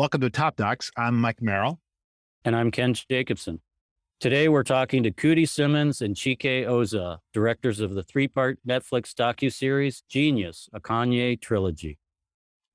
[0.00, 0.90] Welcome to Top Docs.
[0.96, 1.78] I'm Mike Merrill.
[2.42, 3.60] And I'm Ken Jacobson.
[4.18, 10.02] Today we're talking to Coodie Simmons and Chike Ozah, directors of the three-part Netflix docu-series
[10.08, 11.98] Genius, a Kanye trilogy.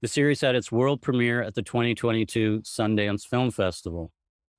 [0.03, 4.11] The series had its world premiere at the 2022 Sundance Film Festival.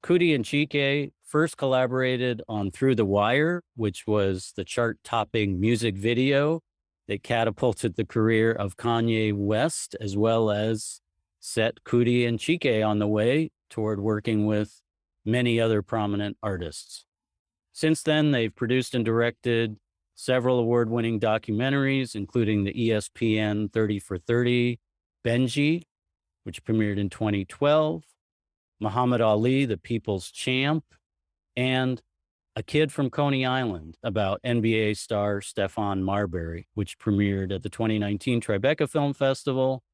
[0.02, 6.62] Coodie and Chike first collaborated on Through the Wire, which was the chart-topping music video
[7.06, 11.00] that catapulted the career of Kanye West, as well as
[11.46, 14.82] set Coodie and Chike on the way toward working with
[15.24, 17.04] many other prominent artists.
[17.72, 19.76] Since then, they've produced and directed
[20.16, 24.80] several award winning documentaries, including the ESPN 30 for 30
[25.24, 25.82] Benji,
[26.42, 28.02] which premiered in 2012,
[28.80, 30.84] Muhammad Ali, the People's Champ,
[31.56, 32.02] and
[32.56, 38.40] A Kid from Coney Island about NBA star Stephon Marbury, which premiered at the 2019
[38.40, 39.84] Tribeca Film Festival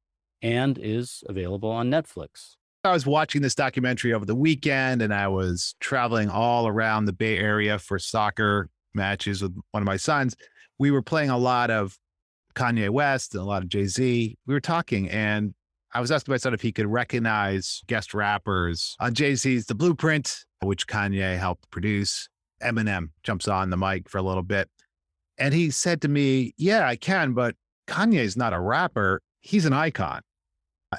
[0.43, 2.55] and is available on Netflix.
[2.83, 7.13] I was watching this documentary over the weekend and I was traveling all around the
[7.13, 10.35] Bay Area for soccer matches with one of my sons.
[10.77, 11.97] We were playing a lot of
[12.55, 14.37] Kanye West and a lot of Jay Z.
[14.45, 15.53] We were talking and
[15.93, 19.75] I was asking my son if he could recognize guest rappers on Jay Z's The
[19.75, 22.27] Blueprint, which Kanye helped produce.
[22.61, 24.69] Eminem jumps on the mic for a little bit.
[25.37, 27.55] And he said to me, Yeah, I can, but
[27.87, 29.21] Kanye's not a rapper.
[29.41, 30.21] He's an icon.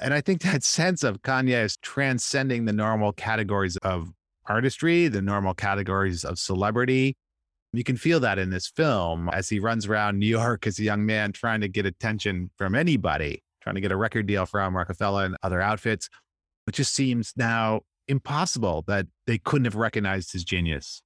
[0.01, 4.11] And I think that sense of Kanye is transcending the normal categories of
[4.47, 7.17] artistry, the normal categories of celebrity.
[7.73, 10.83] You can feel that in this film as he runs around New York as a
[10.83, 14.77] young man trying to get attention from anybody, trying to get a record deal from
[14.77, 16.09] Roc-A-Fella and other outfits.
[16.67, 21.01] It just seems now impossible that they couldn't have recognized his genius.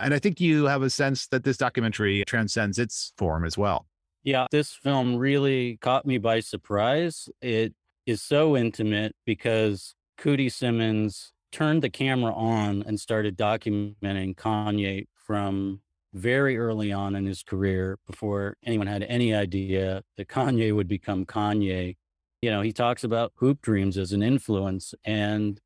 [0.00, 3.86] And I think you have a sense that this documentary transcends its form as well.
[4.24, 7.28] Yeah, this film really caught me by surprise.
[7.40, 7.74] It
[8.06, 15.80] is so intimate because Coodie Simmons turned the camera on and started documenting Kanye from
[16.14, 21.24] very early on in his career before anyone had any idea that Kanye would become
[21.24, 21.96] Kanye.
[22.40, 25.60] You know, he talks about hoop dreams as an influence, and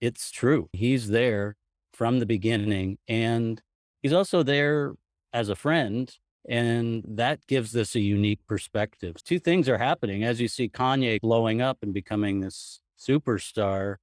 [0.00, 0.68] it's true.
[0.72, 1.56] He's there
[1.92, 3.60] from the beginning, and
[4.02, 4.94] he's also there
[5.32, 6.12] as a friend
[6.48, 9.16] and that gives this a unique perspective.
[9.24, 10.24] Two things are happening.
[10.24, 13.96] As you see Kanye blowing up and becoming this superstar,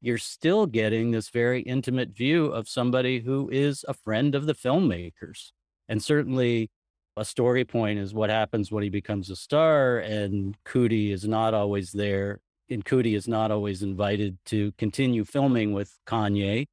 [0.00, 4.54] you're still getting this very intimate view of somebody who is a friend of the
[4.54, 5.50] filmmakers.
[5.88, 6.70] And certainly
[7.16, 11.52] a story point is what happens when he becomes a star and Coodie is not
[11.52, 12.40] always there.
[12.70, 16.66] And Coodie is not always invited to continue filming with Kanye.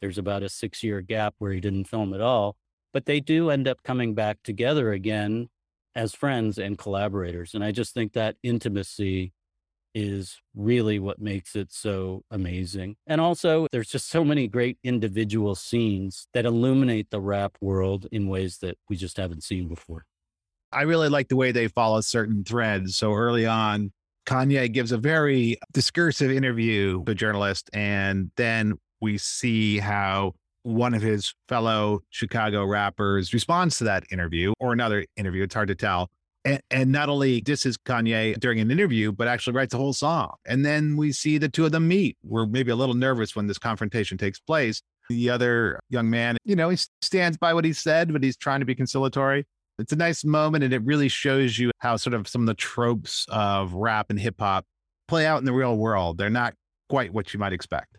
[0.00, 2.56] There's about a six year gap where he didn't film at all
[2.92, 5.48] but they do end up coming back together again
[5.94, 7.54] as friends and collaborators.
[7.54, 9.32] And I just think that intimacy
[9.94, 12.96] is really what makes it so amazing.
[13.06, 18.28] And also, there's just so many great individual scenes that illuminate the rap world in
[18.28, 20.06] ways that we just haven't seen before.
[20.72, 22.96] I really like the way they follow certain threads.
[22.96, 23.92] So early on,
[24.24, 30.94] Kanye gives a very discursive interview to a journalist, and then we see how one
[30.94, 35.42] of his fellow Chicago rappers responds to that interview or another interview.
[35.42, 36.10] It's hard to tell.
[36.44, 40.34] And, and not only disses Kanye during an interview, but actually writes a whole song.
[40.44, 42.16] And then we see the two of them meet.
[42.24, 44.82] We're maybe a little nervous when this confrontation takes place.
[45.08, 48.60] The other young man, you know, he stands by what he said, but he's trying
[48.60, 49.46] to be conciliatory.
[49.78, 52.54] It's a nice moment, and it really shows you how sort of some of the
[52.54, 54.64] tropes of rap and hip hop
[55.08, 56.18] play out in the real world.
[56.18, 56.54] They're not
[56.88, 57.98] quite what you might expect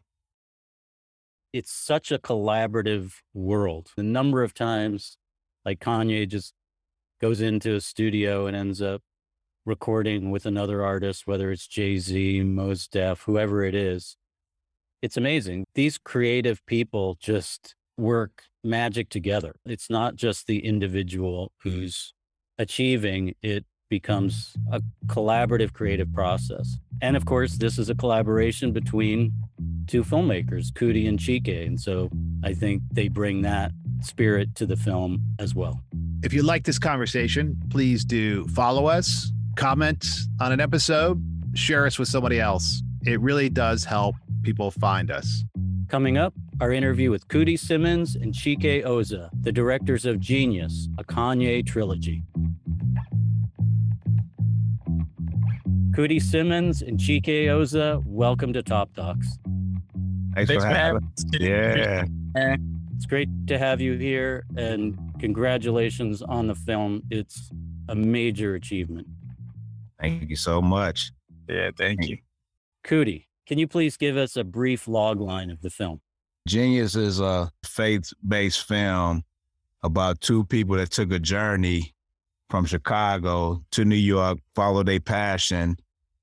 [1.54, 3.92] it's such a collaborative world.
[3.96, 5.18] The number of times
[5.64, 6.54] like Kanye just
[7.22, 9.02] goes into a studio and ends up
[9.66, 14.18] recording with another artist, whether it's Jay Z, Mos Def, whoever it is.
[15.02, 15.66] It's amazing.
[15.76, 19.56] These creative people just work magic together.
[19.66, 22.14] It's not just the individual who's
[22.58, 26.78] achieving, it becomes a collaborative creative process.
[27.02, 29.32] And of course, this is a collaboration between
[29.88, 31.66] two filmmakers, Coodie and Chike.
[31.68, 32.10] And so
[32.44, 33.72] I think they bring that
[34.02, 35.82] spirit to the film as well.
[36.24, 40.06] If you like this conversation, please do follow us, comment
[40.40, 41.22] on an episode,
[41.54, 42.82] share us with somebody else.
[43.06, 45.44] It really does help people find us.
[45.90, 51.04] Coming up, our interview with Coodie Simmons and Chike Ozah, the directors of Genius, a
[51.04, 52.24] Kanye trilogy.
[55.96, 59.38] Coodie Simmons and Chike Ozah, welcome to Top Docs.
[60.34, 61.24] Thanks, Thanks for, for having us.
[61.40, 62.06] Yeah.
[62.96, 67.04] It's great to have you here and congratulations on the film.
[67.12, 67.52] It's
[67.90, 69.06] a major achievement.
[70.02, 71.12] Thank you so much.
[71.48, 72.18] Yeah, thank you.
[72.84, 76.02] Coodie, Can you please give us a brief log line of the film?
[76.48, 79.24] Genius is a faith based film
[79.84, 81.94] about two people that took a journey
[82.50, 85.78] from Chicago to New York, followed their passion,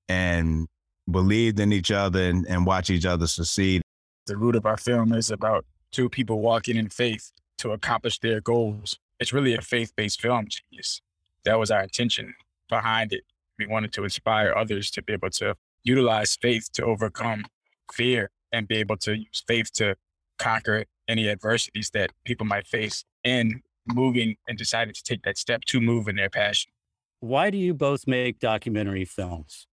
[0.09, 0.67] and
[1.11, 3.83] believed in each other and, and watch each other succeed.
[4.27, 8.41] The root of our film is about two people walking in faith to accomplish their
[8.41, 8.99] goals.
[9.19, 11.01] It's really a faith based film, Genius.
[11.45, 12.35] That was our intention
[12.69, 13.25] behind it.
[13.59, 17.45] We wanted to inspire others to be able to utilize faith to overcome
[17.93, 19.97] fear and be able to use faith to
[20.39, 23.63] conquer any adversities that people might face in
[23.95, 26.73] moving and decided to take that step to move in their passion.
[27.21, 29.67] Why do you both make documentary films?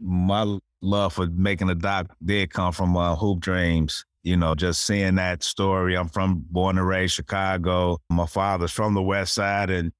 [0.00, 4.04] My love for making a doc did come from uh, Hoop Dreams.
[4.22, 5.96] You know, just seeing that story.
[5.96, 7.98] I'm from born and raised Chicago.
[8.10, 9.92] My father's from the West Side and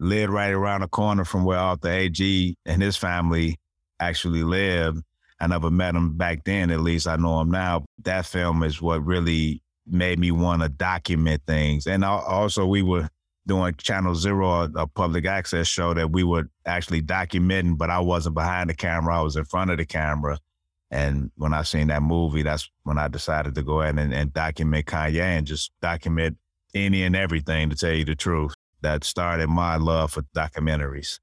[0.00, 3.58] lived right around the corner from where Arthur Agee and his family
[4.00, 5.02] actually lived.
[5.40, 7.84] I never met him back then, at least I know him now.
[8.04, 11.86] That film is what really made me want to document things.
[11.86, 13.08] And also, we were
[13.46, 18.34] doing Channel Zero, a public access show that we were actually documenting, but I wasn't
[18.34, 20.38] behind the camera, I was in front of the camera.
[20.90, 24.32] And when I seen that movie, that's when I decided to go ahead and, and
[24.32, 26.36] document Kanye and just document
[26.74, 28.54] any and everything to tell you the truth.
[28.82, 31.18] That started my love for documentaries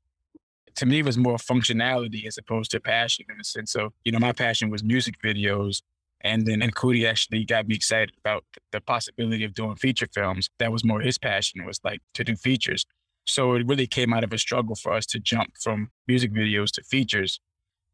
[0.76, 4.20] to me was more functionality as opposed to passion in the sense of, you know,
[4.20, 5.82] my passion was music videos.
[6.24, 10.50] And then and Coodie actually got me excited about the possibility of doing feature films.
[10.60, 12.86] That was more his passion was like to do features.
[13.26, 16.72] So it really came out of a struggle for us to jump from music videos
[16.72, 17.40] to features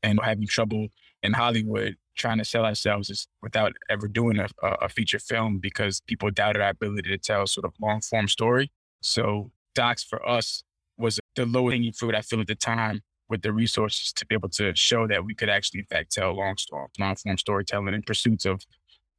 [0.03, 0.87] and having trouble
[1.23, 6.31] in Hollywood trying to sell ourselves without ever doing a, a feature film because people
[6.31, 8.71] doubted our ability to tell sort of long form story.
[9.01, 10.63] So docs for us
[10.97, 14.35] was the low hanging fruit I feel at the time with the resources to be
[14.35, 17.93] able to show that we could actually, in fact, tell long story, long form storytelling
[17.93, 18.65] in pursuits of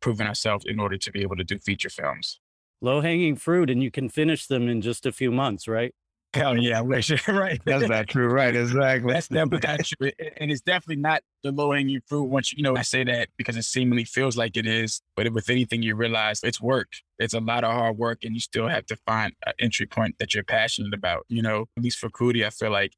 [0.00, 2.40] proving ourselves in order to be able to do feature films.
[2.80, 5.94] Low hanging fruit, and you can finish them in just a few months, right?
[6.34, 6.82] Hell yeah,
[7.28, 7.60] right.
[7.64, 8.54] That's not true, right?
[8.54, 9.12] Exactly.
[9.12, 10.10] That's definitely not true.
[10.36, 12.24] And it's definitely not the low hanging fruit.
[12.24, 15.48] Once you know, I say that because it seemingly feels like it is, but with
[15.48, 16.88] anything, you realize it's work.
[17.18, 20.16] It's a lot of hard work, and you still have to find an entry point
[20.18, 21.24] that you're passionate about.
[21.28, 22.92] You know, at least for Coodie, I feel like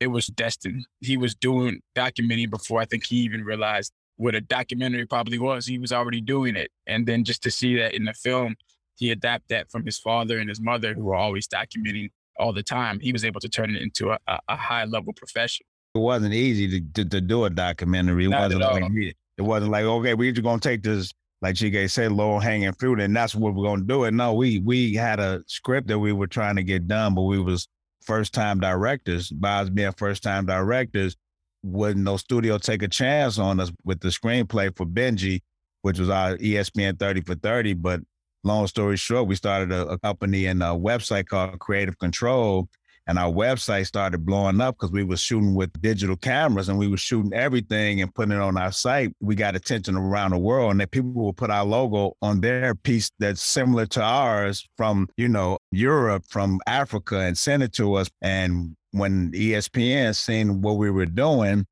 [0.00, 0.86] it was destined.
[1.00, 5.66] He was doing documenting before I think he even realized what a documentary probably was.
[5.66, 8.56] He was already doing it, and then just to see that in the film,
[8.96, 12.62] he adapted that from his father and his mother, who were always documenting all the
[12.62, 15.66] time, he was able to turn it into a, a high level profession.
[15.94, 18.26] It wasn't easy to, to, to do a documentary.
[18.26, 21.90] It Not wasn't like it wasn't like okay, we're just gonna take this like Chike
[21.90, 24.04] said, low hanging fruit, and that's what we're gonna do.
[24.04, 27.22] And no, we we had a script that we were trying to get done, but
[27.22, 27.68] we was
[28.06, 29.30] first time directors.
[29.30, 31.16] By being first time directors,
[31.62, 35.42] wouldn't no studio take a chance on us with the screenplay for Benji,
[35.82, 37.74] which was our ESPN 30 for 30.
[37.74, 38.00] But
[38.44, 42.68] long story short, we started a, a company and a website called Creative Control.
[43.08, 46.88] And our website started blowing up because we were shooting with digital cameras and we
[46.88, 49.12] were shooting everything and putting it on our site.
[49.20, 52.74] We got attention around the world and that people will put our logo on their
[52.74, 57.94] piece that's similar to ours from, you know, Europe, from Africa and send it to
[57.94, 58.08] us.
[58.22, 61.64] And when ESPN seen what we were doing,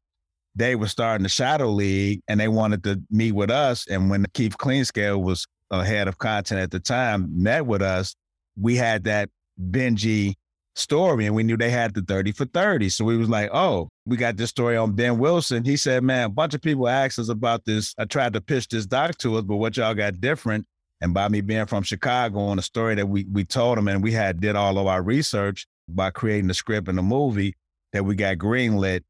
[0.54, 3.88] they were starting the Shadow League and they wanted to meet with us.
[3.88, 8.14] And when Keith Clinkscales was head of content at the time met with us,
[8.56, 9.30] we had that
[9.60, 10.34] Benji
[10.74, 12.88] story and we knew they had the 30 for 30.
[12.88, 15.64] So we was like, oh, we got this story on Ben Wilson.
[15.64, 17.94] He said, man, a bunch of people asked us about this.
[17.98, 20.66] I tried to pitch this doc to us, but what y'all got different.
[21.00, 24.02] And by me being from Chicago on a story that we we told them and
[24.02, 27.54] we had did all of our research by creating the script and the movie
[27.92, 29.02] that we got greenlit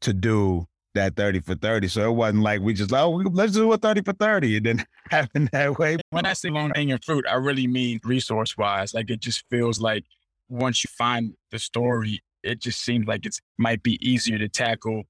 [0.00, 1.88] to do that 30 for 30.
[1.88, 4.56] So it wasn't like we just, oh, let's do a 30 for 30.
[4.56, 5.98] It didn't happen that way.
[6.10, 8.94] When I say long hanging fruit, I really mean resource wise.
[8.94, 10.04] Like it just feels like
[10.52, 15.04] once you find the story, it just seems like it might be easier to tackle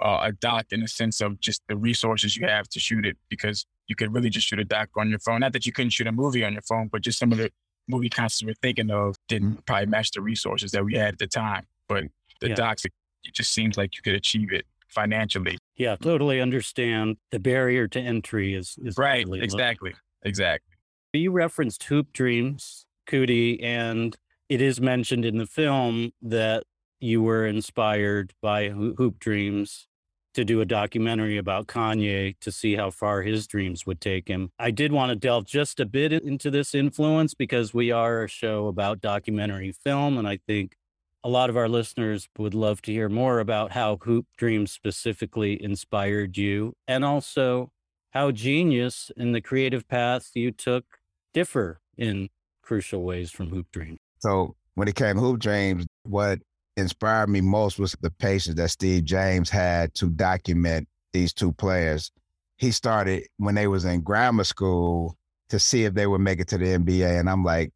[0.00, 3.16] uh, a doc in the sense of just the resources you have to shoot it
[3.28, 5.40] because you could really just shoot a doc on your phone.
[5.40, 7.50] Not that you couldn't shoot a movie on your phone, but just some of the
[7.88, 11.26] movie concepts we're thinking of didn't probably match the resources that we had at the
[11.26, 11.66] time.
[11.88, 12.04] But
[12.40, 12.54] the yeah.
[12.54, 12.92] docs, it
[13.32, 15.58] just seems like you could achieve it financially.
[15.76, 19.26] Yeah, totally understand the barrier to entry is, is right.
[19.28, 19.90] Exactly.
[19.90, 19.96] Low.
[20.22, 20.74] Exactly.
[21.12, 24.16] You referenced Hoop Dreams, Coodie, and
[24.48, 26.64] it is mentioned in the film that
[27.00, 29.88] you were inspired by Hoop Dreams
[30.34, 34.50] to do a documentary about Kanye to see how far his dreams would take him.
[34.58, 38.28] I did want to delve just a bit into this influence because we are a
[38.28, 40.18] show about documentary film.
[40.18, 40.76] And I think
[41.22, 45.62] a lot of our listeners would love to hear more about how Hoop Dreams specifically
[45.62, 47.70] inspired you and also
[48.10, 50.84] how genius and the creative paths you took
[51.32, 52.28] differ in
[52.62, 54.03] crucial ways from Hoop Dreams.
[54.24, 56.38] So when it came to Hoop Dreams, what
[56.78, 62.10] inspired me most was the patience that Steve James had to document these two players.
[62.56, 65.14] He started when they was in grammar school
[65.50, 67.20] to see if they would make it to the NBA.
[67.20, 67.70] And I'm like,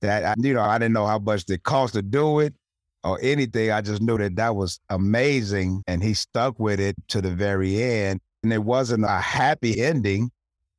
[0.00, 2.54] that, you know, I didn't know how much it cost to do it
[3.04, 3.70] or anything.
[3.70, 5.82] I just knew that that was amazing.
[5.86, 8.20] And he stuck with it to the very end.
[8.42, 10.30] And it wasn't a happy ending.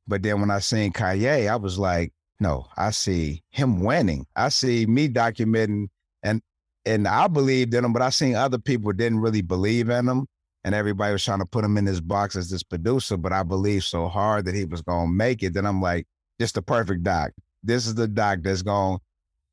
[0.08, 2.12] But then when I seen Kanye, I was like,
[2.42, 4.26] no, I see him winning.
[4.34, 5.86] I see me documenting
[6.24, 6.42] and
[6.84, 10.26] and I believed in him, but I seen other people didn't really believe in him.
[10.64, 13.44] And everybody was trying to put him in this box as this producer, but I
[13.44, 15.54] believed so hard that he was gonna make it.
[15.54, 16.06] Then I'm like,
[16.40, 17.30] this the perfect doc.
[17.62, 18.98] This is the doc that's going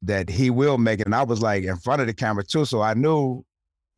[0.01, 1.05] that he will make it.
[1.05, 2.65] And I was like in front of the camera too.
[2.65, 3.43] So I knew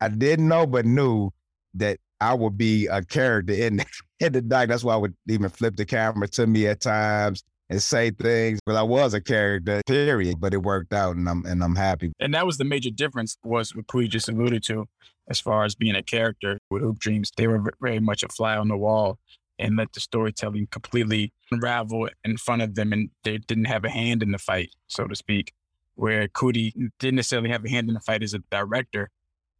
[0.02, 1.30] I didn't know, but knew
[1.74, 3.82] that I would be a character in,
[4.20, 4.68] in the doc.
[4.68, 8.60] That's why I would even flip the camera to me at times and say things.
[8.64, 10.40] But I was a character, period.
[10.40, 12.12] But it worked out, and I'm and I'm happy.
[12.20, 14.86] And that was the major difference was what Pooh just alluded to,
[15.28, 17.32] as far as being a character with Hoop Dreams.
[17.36, 19.18] They were very much a fly on the wall
[19.58, 23.90] and let the storytelling completely unravel in front of them, and they didn't have a
[23.90, 25.52] hand in the fight, so to speak.
[25.94, 29.10] Where Coodie didn't necessarily have a hand in the fight as a director,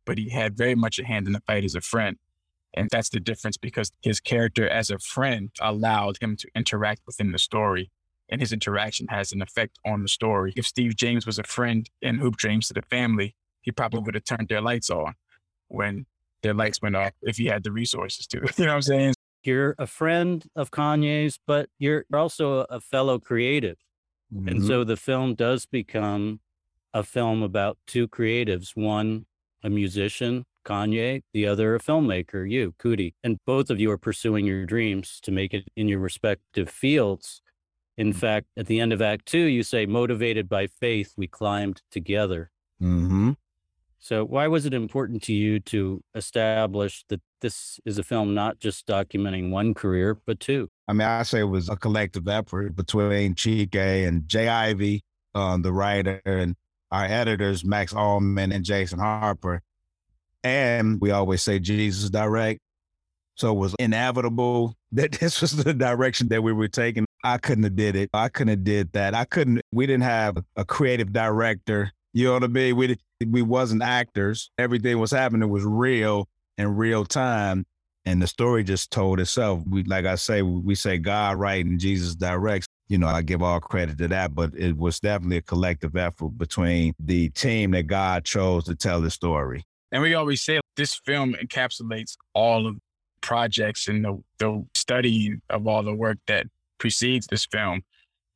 [0.05, 2.19] but he had very much a hand in the fight as a friend.
[2.75, 7.33] And that's the difference because his character as a friend allowed him to interact within
[7.33, 7.91] the story
[8.33, 10.55] and his interaction has an effect on the story.
[10.57, 14.15] If Steve James was a friend and Hoop Dreams to the family, he probably would
[14.15, 15.15] have turned their lights on
[15.69, 16.07] when
[16.43, 18.39] their lights went off if he had the resources to.
[18.57, 19.15] You know what I'm saying?
[19.45, 23.77] You're a friend of Kanye's, but you're also a fellow creative.
[24.35, 24.49] Mm-hmm.
[24.49, 26.41] And so the film does become
[26.95, 29.27] a film about two creatives one,
[29.63, 33.13] a musician, Kanye, the other, a filmmaker, you, Coodie.
[33.23, 37.42] And both of you are pursuing your dreams to make it in your respective fields.
[37.97, 41.83] In fact, at the end of Act Two, you say, motivated by faith, we climbed
[41.91, 42.51] together.
[42.81, 43.33] Mm-hmm.
[43.99, 48.59] So, why was it important to you to establish that this is a film not
[48.59, 50.69] just documenting one career, but two?
[50.89, 54.49] I mean, I say it was a collective effort between Chike and J.
[54.49, 56.57] Ivy, um, the writer, and
[56.91, 59.63] our editors, Max Ullman and Jason Harper.
[60.43, 62.61] And we always say Jesus direct.
[63.37, 67.07] So it was inevitable that this was the direction that we were taking.
[67.25, 68.11] I couldn't have did it.
[68.13, 69.15] I couldn't have did that.
[69.15, 69.63] I couldn't.
[69.73, 71.93] We didn't have a creative director.
[72.13, 72.77] You know what I mean?
[72.77, 74.51] We we wasn't actors.
[74.59, 77.65] Everything was happening was real in real time,
[78.05, 79.63] and the story just told itself.
[79.69, 82.67] We like I say, we say God right and Jesus directs.
[82.89, 86.37] You know, I give all credit to that, but it was definitely a collective effort
[86.37, 89.65] between the team that God chose to tell the story.
[89.93, 92.77] And we always say this film encapsulates all of
[93.23, 96.47] projects and the, the studying of all the work that
[96.83, 97.83] precedes this film.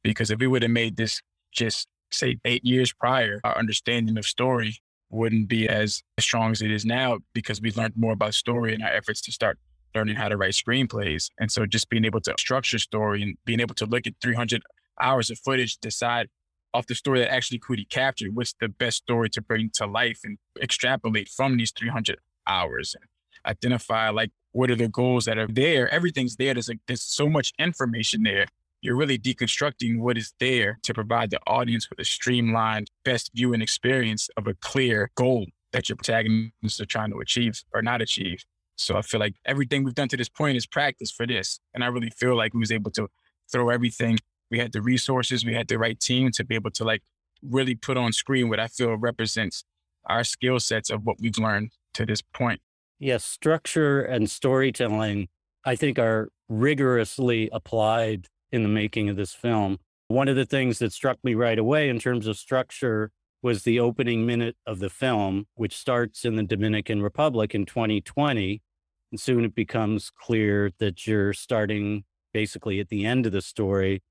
[0.04, 4.24] Because if we would have made this just say eight years prior, our understanding of
[4.24, 4.78] story
[5.10, 8.82] wouldn't be as strong as it is now because we learned more about story in
[8.82, 9.58] our efforts to start
[9.96, 11.28] learning how to write screenplays.
[11.40, 14.62] And so just being able to structure story and being able to look at 300
[15.00, 16.28] hours of footage, decide
[16.72, 20.20] off the story that actually Coodie captured, what's the best story to bring to life
[20.22, 23.08] and extrapolate from these 300 hours and
[23.44, 25.86] identify like what are the goals that are there?
[25.90, 26.54] Everything's there.
[26.54, 28.46] There's there's so much information there.
[28.80, 33.60] You're really deconstructing what is there to provide the audience with a streamlined, best viewing
[33.60, 38.44] experience of a clear goal that your protagonists are trying to achieve or not achieve.
[38.76, 41.60] So I feel like everything we've done to this point is practice for this.
[41.74, 43.08] And I really feel like we was able to
[43.52, 44.18] throw everything.
[44.50, 47.02] We had the resources, we had the right team to be able to like
[47.42, 49.64] really put on screen what I feel represents
[50.06, 52.60] our skill sets of what we've learned to this point.
[52.98, 55.28] Yes, structure and storytelling,
[55.64, 59.78] I think, are rigorously applied in the making of this film.
[60.08, 63.10] One of the things that struck me right away in terms of structure
[63.42, 68.62] was the opening minute of the film, which starts in the Dominican Republic in 2020.
[69.10, 74.02] And soon it becomes clear that you're starting basically at the end of the story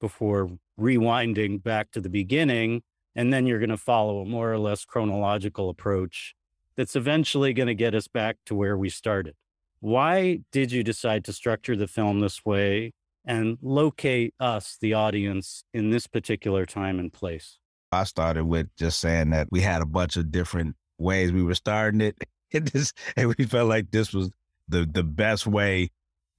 [0.00, 2.82] before rewinding back to the beginning.
[3.14, 6.34] And then you're going to follow a more or less chronological approach
[6.76, 9.34] that's eventually going to get us back to where we started.
[9.80, 12.92] Why did you decide to structure the film this way
[13.24, 17.58] and locate us, the audience, in this particular time and place?
[17.92, 21.54] I started with just saying that we had a bunch of different ways we were
[21.54, 22.16] starting it.
[22.52, 24.30] And, this, and we felt like this was
[24.68, 25.90] the, the best way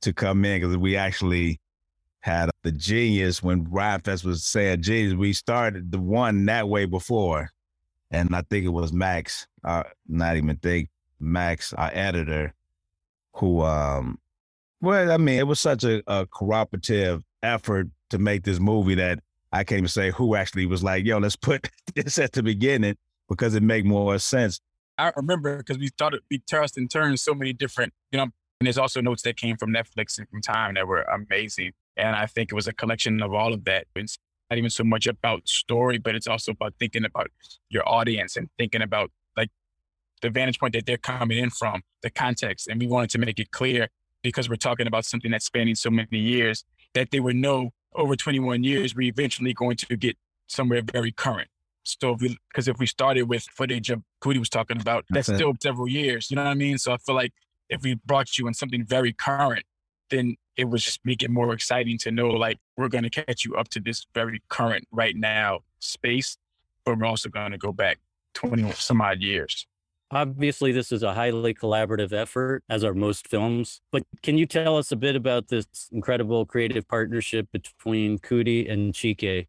[0.02, 1.60] to come in because we actually
[2.22, 5.14] had the genius when Rhymefest was saying genius.
[5.16, 7.50] We started the one that way before
[8.12, 12.54] and I think it was Max, uh, not even think Max, our editor,
[13.34, 14.20] who um,
[14.82, 19.20] Well, I mean, it was such a, a cooperative effort to make this movie that
[19.52, 22.96] I can't even say who actually was like, yo, let's put this at the beginning
[23.30, 24.60] because it make more sense.
[24.98, 28.68] I remember because we started, we tossed and turned so many different, you know, and
[28.68, 31.74] there's also notes that came from Netflix and from Time that were amazing.
[31.98, 33.88] And I think it was a collection of all of that.
[33.96, 34.18] It's
[34.50, 37.28] not even so much about story, but it's also about thinking about
[37.70, 39.50] your audience and thinking about like
[40.22, 42.68] the vantage point that they're coming in from, the context.
[42.68, 43.90] And we wanted to make it clear
[44.24, 48.16] because we're talking about something that's spanning so many years that they would know over
[48.16, 51.48] 21 years, we're eventually going to get somewhere very current.
[51.84, 55.54] So because if we started with footage of Coodie was talking about, that's, that's still
[55.62, 56.30] several years.
[56.32, 56.78] You know what I mean?
[56.78, 57.32] So I feel like
[57.70, 59.66] if we brought you in something very current,
[60.10, 63.46] then it would just make it more exciting to know like we're going to catch
[63.46, 66.38] you up to this very current right now space,
[66.86, 68.00] but we're also going to go back
[68.36, 69.68] 20 some odd years.
[70.12, 73.82] Obviously, this is a highly collaborative effort, as are most films.
[73.92, 78.94] But can you tell us a bit about this incredible creative partnership between Coodie and
[78.94, 79.48] Chike?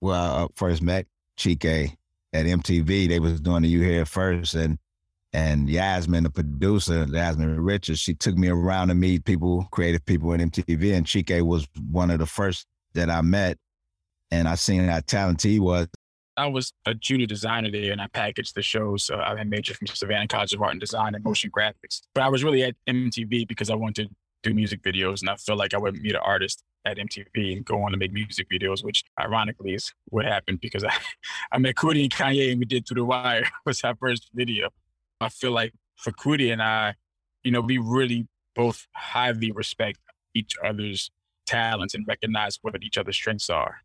[0.00, 1.06] Well, I first met
[1.38, 1.96] Chike
[2.32, 3.08] at MTV.
[3.08, 4.78] They was doing the You Here First, and
[5.34, 10.32] and Yasmin, the producer, Yasmin Richards, she took me around to meet people, creative people
[10.32, 13.58] at MTV, and Chike was one of the first that I met.
[14.30, 15.88] And I seen how talented he was.
[16.36, 19.04] I was a junior designer there and I packaged the shows.
[19.04, 22.02] So I had majored from Savannah College of Art and Design and motion graphics.
[22.14, 25.36] But I was really at MTV because I wanted to do music videos and I
[25.36, 28.48] felt like I would meet an artist at MTV and go on to make music
[28.50, 30.92] videos, which ironically is what happened because I,
[31.52, 34.70] I met Coodie and Kanye and we did Through the Wire was our first video.
[35.20, 35.72] I feel like
[36.06, 36.94] Coodie and I,
[37.42, 39.98] you know, we really both highly respect
[40.34, 41.10] each other's
[41.46, 43.84] talents and recognize what each other's strengths are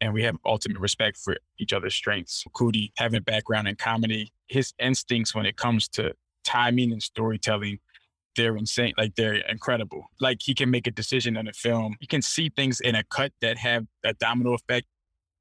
[0.00, 2.44] and we have ultimate respect for each other's strengths.
[2.54, 6.12] Coodie having a background in comedy, his instincts when it comes to
[6.44, 7.78] timing and storytelling,
[8.36, 8.92] they're insane.
[8.98, 10.10] Like they're incredible.
[10.20, 11.96] Like he can make a decision in a film.
[12.00, 14.86] You can see things in a cut that have a domino effect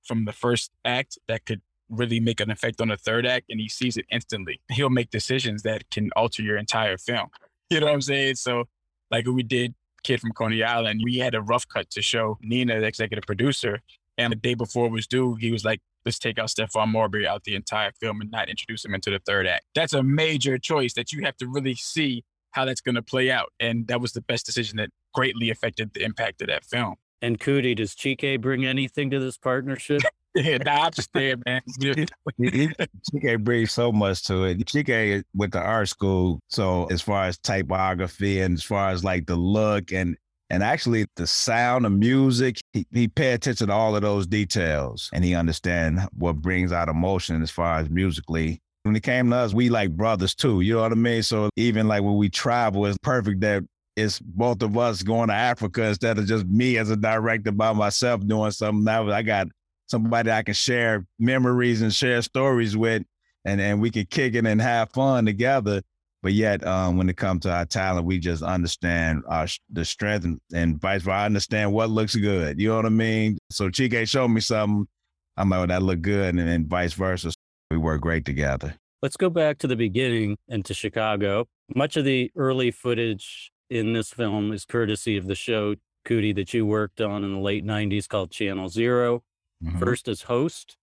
[0.03, 1.61] from the first act that could
[1.97, 4.59] really make an effect on the third act and he sees it instantly.
[4.71, 7.29] He'll make decisions that can alter your entire film.
[7.69, 8.35] You know what I'm saying?
[8.35, 8.65] So
[9.09, 12.79] like we did Kid from Coney Island, we had a rough cut to show Nina,
[12.79, 13.79] the executive producer,
[14.17, 17.25] and the day before it was due, he was like, let's take out Stephon Marbury
[17.25, 19.65] out the entire film and not introduce him into the third act.
[19.73, 23.31] That's a major choice that you have to really see how that's going to play
[23.31, 23.51] out.
[23.59, 26.95] And that was the best decision that greatly affected the impact of that film.
[27.21, 30.01] And Coodie, does Chike bring anything to this partnership?
[30.35, 31.61] yeah, nah, just there, man.
[31.81, 34.65] Chike brings so much to it.
[34.65, 36.39] Chike went to art school.
[36.49, 40.17] So as far as typography and as far as like the look and
[40.53, 45.09] and actually, the sound, of music, he, he pay attention to all of those details
[45.11, 48.61] and he understand what brings out emotion as far as musically.
[48.83, 50.61] When it came to us, we like brothers too.
[50.61, 51.23] You know what I mean?
[51.23, 53.63] So even like when we travel, it's perfect that
[53.95, 57.73] it's both of us going to Africa instead of just me as a director by
[57.73, 58.83] myself doing something.
[58.83, 59.47] Now I got
[59.87, 63.03] somebody I can share memories and share stories with,
[63.45, 65.81] and and we can kick it and have fun together.
[66.21, 70.23] But yet, um, when it comes to our talent, we just understand our the strength
[70.23, 71.15] and, and vice versa.
[71.15, 72.59] I understand what looks good.
[72.59, 73.37] You know what I mean?
[73.51, 74.87] So Chike showed me something.
[75.35, 77.31] I'm like, oh, that look good, and then vice versa.
[77.71, 78.75] We work great together.
[79.01, 81.47] Let's go back to the beginning and to Chicago.
[81.75, 86.53] Much of the early footage in this film is courtesy of the show Coodie that
[86.53, 89.23] you worked on in the late 90s called Channel 0
[89.63, 89.79] mm-hmm.
[89.79, 90.77] first as host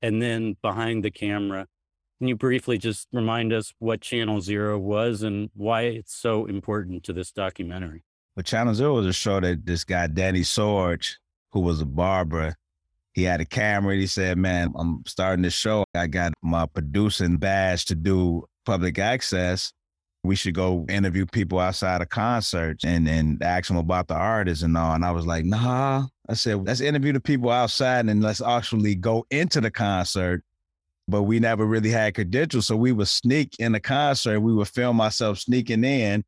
[0.00, 1.66] and then behind the camera
[2.22, 7.02] can you briefly just remind us what Channel Zero was and why it's so important
[7.02, 8.04] to this documentary?
[8.36, 11.16] Well, Channel Zero was a show that this guy, Danny Sorge,
[11.50, 12.54] who was a barber,
[13.12, 13.94] he had a camera.
[13.94, 15.84] and He said, Man, I'm starting this show.
[15.96, 19.72] I got my producing badge to do public access.
[20.24, 24.62] We should go interview people outside of concerts and, and ask them about the artists
[24.62, 24.94] and all.
[24.94, 26.06] And I was like, Nah.
[26.28, 30.44] I said, Let's interview the people outside and let's actually go into the concert
[31.08, 32.66] but we never really had credentials.
[32.66, 34.40] So we would sneak in the concert.
[34.40, 36.24] We would film ourselves sneaking in,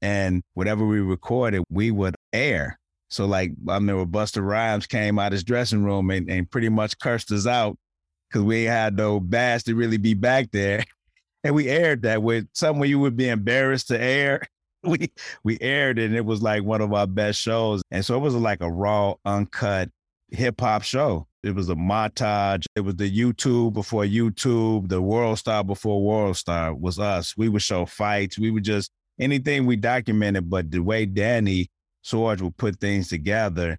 [0.00, 2.78] and whatever we recorded, we would air.
[3.08, 6.98] So like I remember Busta Rhymes came out his dressing room and, and pretty much
[6.98, 7.76] cursed us out
[8.28, 10.84] because we had no bass to really be back there.
[11.44, 14.42] And we aired that with somewhere you would be embarrassed to air.
[14.84, 15.12] We
[15.44, 17.82] we aired it and it was like one of our best shows.
[17.92, 19.90] And so it was like a raw, uncut
[20.32, 21.28] hip hop show.
[21.44, 22.64] It was a montage.
[22.74, 27.36] It was the YouTube before YouTube, the World Star before World Star was us.
[27.36, 28.40] We would show fights.
[28.40, 31.68] We would just anything we documented, but the way Danny
[32.02, 33.78] Swords would put things together,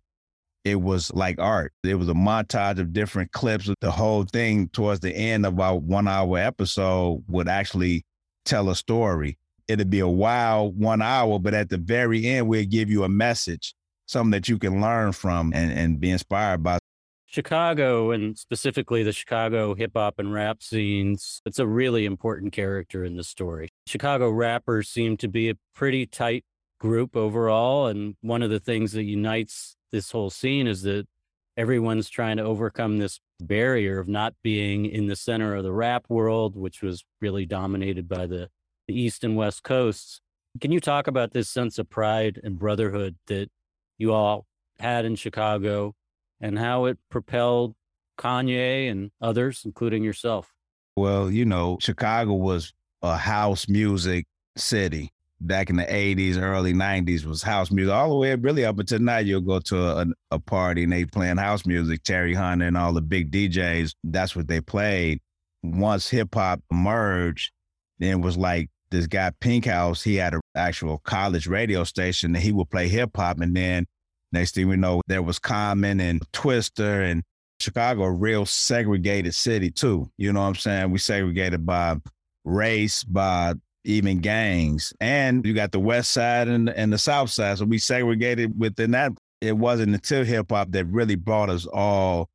[0.63, 1.73] it was like art.
[1.83, 3.69] It was a montage of different clips.
[3.81, 8.05] The whole thing towards the end of our one hour episode would actually
[8.45, 12.69] tell a story it'd be a wild one hour, but at the very end, we'd
[12.69, 13.73] give you a message,
[14.05, 16.79] something that you can learn from and, and be inspired by.
[17.25, 23.03] Chicago and specifically the Chicago hip hop and rap scenes, it's a really important character
[23.03, 23.69] in the story.
[23.87, 26.45] Chicago rappers seem to be a pretty tight
[26.79, 27.87] group overall.
[27.87, 31.07] And one of the things that unites this whole scene is that
[31.55, 36.05] everyone's trying to overcome this barrier of not being in the center of the rap
[36.09, 38.49] world, which was really dominated by the,
[38.87, 40.19] the East and West coasts.
[40.59, 43.49] Can you talk about this sense of pride and brotherhood that
[43.97, 44.47] you all
[44.79, 45.93] had in Chicago
[46.41, 47.75] and how it propelled
[48.17, 50.51] Kanye and others, including yourself?
[50.95, 54.25] Well, you know, Chicago was a house music
[54.57, 55.11] city.
[55.41, 57.93] Back in the 80s, early 90s was house music.
[57.93, 61.05] All the way really up until now, you'll go to a, a party and they
[61.05, 62.03] playing house music.
[62.03, 65.19] Terry Hunter and all the big DJs, that's what they played.
[65.63, 67.51] Once hip hop emerged,
[67.99, 72.35] then it was like this guy Pink House, he had an actual college radio station
[72.35, 73.39] and he would play hip hop.
[73.41, 73.85] And then
[74.33, 77.21] Next thing we know, there was Common and Twista and
[77.59, 80.09] Chicago, a real segregated city too.
[80.17, 80.91] You know what I'm saying?
[80.91, 81.97] We segregated by
[82.43, 84.93] race, by even gangs.
[84.99, 87.57] And you got the west side and, and the south side.
[87.57, 89.13] So we segregated within that.
[89.41, 92.29] It wasn't until hip hop that really brought us all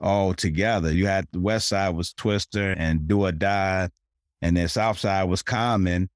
[0.00, 0.90] all together.
[0.92, 3.88] You had the west side was Twista and Do or Die,
[4.40, 6.08] and then south side was Common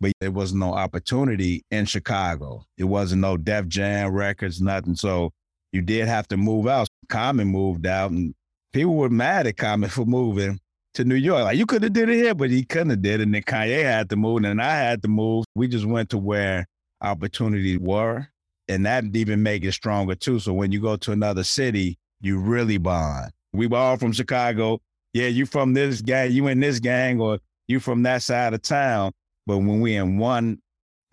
[0.00, 2.64] but there was no opportunity in Chicago.
[2.78, 4.96] It wasn't no Def Jam records, nothing.
[4.96, 5.30] So
[5.72, 6.88] you did have to move out.
[7.08, 8.34] Common moved out, and
[8.72, 10.58] people were mad at Common for moving
[10.94, 11.44] to New York.
[11.44, 13.24] Like you could have did it here, but he couldn't have did it.
[13.24, 15.44] And then Kanye had to move, and I had to move.
[15.54, 16.66] We just went to where
[17.00, 18.28] opportunities were,
[18.68, 20.38] and that even make it stronger too.
[20.38, 23.30] So when you go to another city, you really bond.
[23.52, 24.80] We were all from Chicago.
[25.12, 28.62] Yeah, you from this gang, you in this gang, or you from that side of
[28.62, 29.12] town.
[29.46, 30.60] But when we in one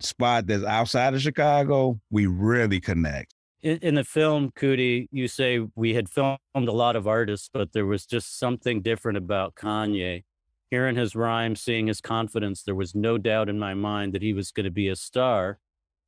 [0.00, 3.34] spot that's outside of Chicago, we really connect.
[3.62, 7.72] In, in the film, Coodie, you say we had filmed a lot of artists, but
[7.72, 10.24] there was just something different about Kanye.
[10.70, 14.32] Hearing his rhymes, seeing his confidence, there was no doubt in my mind that he
[14.32, 15.58] was going to be a star.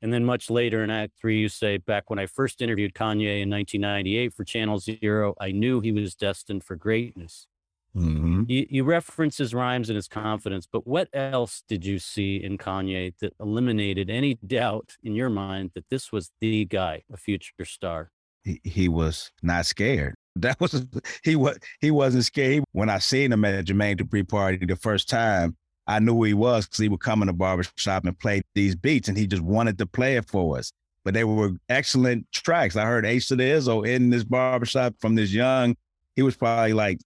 [0.03, 3.43] And then much later in Act Three, you say, back when I first interviewed Kanye
[3.43, 7.47] in 1998 for Channel Zero, I knew he was destined for greatness.
[7.97, 8.45] Mm-hmm.
[8.47, 12.57] You, you reference his rhymes and his confidence, but what else did you see in
[12.57, 17.65] Kanye that eliminated any doubt in your mind that this was the guy, a future
[17.65, 18.11] star?
[18.45, 20.15] He, he was not scared.
[20.37, 20.87] That was
[21.25, 22.63] he was he wasn't scared.
[22.71, 25.57] When I seen him at Jermaine Dupri party the first time,
[25.89, 28.77] I knew who he was because he would come in the barbershop and play these
[28.77, 30.71] beats, and he just wanted to play it for us.
[31.05, 32.77] But they were excellent tracks.
[32.77, 35.75] I heard Ace of the Izzo in this barbershop from this young.
[36.15, 37.01] He was probably like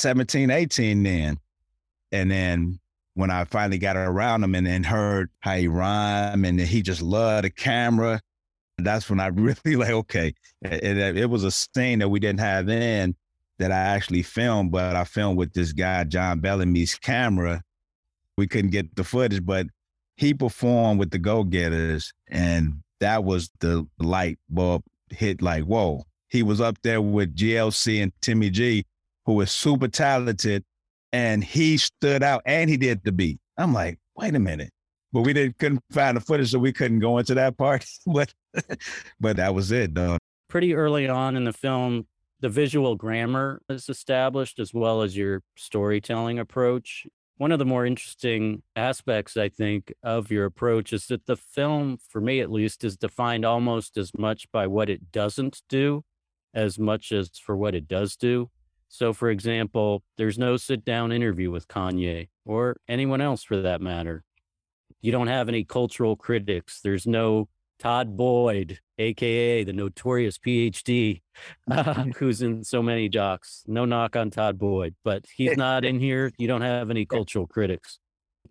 [0.00, 1.38] 17, 18 then.
[2.12, 2.80] And then
[3.14, 7.02] when I finally got around him and then heard how he rhymed and he just
[7.02, 8.20] loved the camera,
[8.78, 12.40] that's when I really like, okay, it, it, it, was a scene that we didn't
[12.40, 13.14] have in
[13.58, 17.62] that I actually filmed, but I filmed with this guy, John Bellamy's camera.
[18.38, 19.66] We couldn't get the footage, but
[20.16, 26.04] he performed with the Go Getters, and that was the light bulb hit like, whoa.
[26.28, 28.86] He was up there with GLC and Timmy G
[29.34, 30.64] was super talented,
[31.12, 33.38] and he stood out and he did the beat.
[33.56, 34.70] I'm like, wait a minute.
[35.12, 37.84] But we didn't couldn't find the footage, so we couldn't go into that part.
[38.06, 38.32] but
[39.20, 40.18] but that was it, though.
[40.48, 42.06] Pretty early on in the film,
[42.40, 47.06] the visual grammar is established as well as your storytelling approach.
[47.38, 51.98] One of the more interesting aspects, I think, of your approach is that the film,
[52.08, 56.04] for me at least, is defined almost as much by what it doesn't do
[56.52, 58.50] as much as for what it does do.
[58.92, 63.80] So, for example, there's no sit down interview with Kanye or anyone else for that
[63.80, 64.24] matter.
[65.00, 66.80] You don't have any cultural critics.
[66.82, 67.48] There's no
[67.78, 71.22] Todd Boyd, AKA the notorious PhD,
[71.70, 73.62] uh, who's in so many docs.
[73.68, 76.32] No knock on Todd Boyd, but he's not in here.
[76.36, 78.00] You don't have any cultural critics.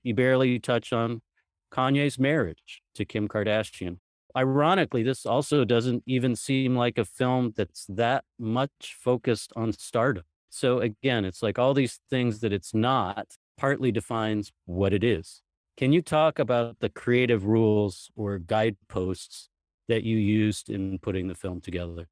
[0.04, 1.22] You barely touch on
[1.70, 3.98] Kanye's marriage to Kim Kardashian.
[4.38, 10.24] Ironically, this also doesn't even seem like a film that's that much focused on stardom.
[10.50, 15.42] So again, it's like all these things that it's not partly defines what it is.
[15.78, 19.50] Can you talk about the creative rules or guideposts
[19.88, 22.08] that you used in putting the film together?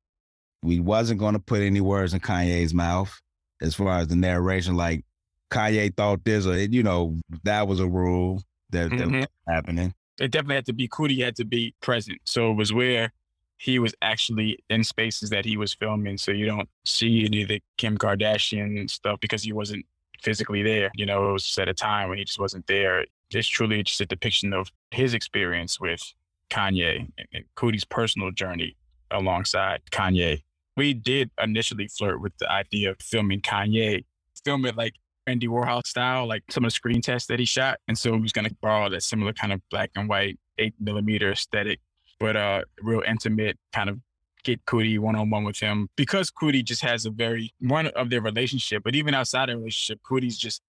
[0.63, 3.19] We wasn't going to put any words in Kanye's mouth
[3.61, 4.75] as far as the narration.
[4.75, 5.03] Like
[5.51, 9.11] Kanye thought this, or you know, that was a rule that, mm-hmm.
[9.11, 9.93] that was happening.
[10.19, 10.87] It definitely had to be.
[10.87, 13.11] Coodie had to be present, so it was where
[13.57, 16.17] he was actually in spaces that he was filming.
[16.17, 19.85] So you don't see any of the Kim Kardashian stuff because he wasn't
[20.21, 20.91] physically there.
[20.95, 23.05] You know, it was at a time when he just wasn't there.
[23.31, 26.01] it's truly just a depiction of his experience with
[26.49, 28.75] Kanye and, and Coodie's personal journey
[29.11, 30.43] alongside Kanye.
[30.75, 34.05] We did initially flirt with the idea of filming Kanye,
[34.45, 34.93] film it like
[35.25, 37.79] Andy Warhol style, like some of the screen tests that he shot.
[37.87, 40.73] And so he was going to borrow that similar kind of black and white eight
[40.79, 41.79] millimeter aesthetic,
[42.19, 43.99] but uh, real intimate kind of
[44.43, 48.09] get Coodie one on one with him because Coodie just has a very one of
[48.09, 50.61] their relationship, but even outside of relationship, Coodie's just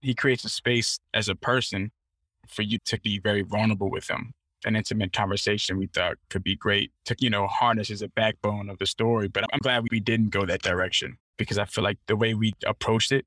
[0.00, 1.92] he creates a space as a person
[2.48, 4.32] for you to be very vulnerable with him.
[4.64, 8.68] An intimate conversation we thought could be great to, you know, harness as a backbone
[8.68, 9.28] of the story.
[9.28, 12.52] But I'm glad we didn't go that direction because I feel like the way we
[12.66, 13.24] approached it,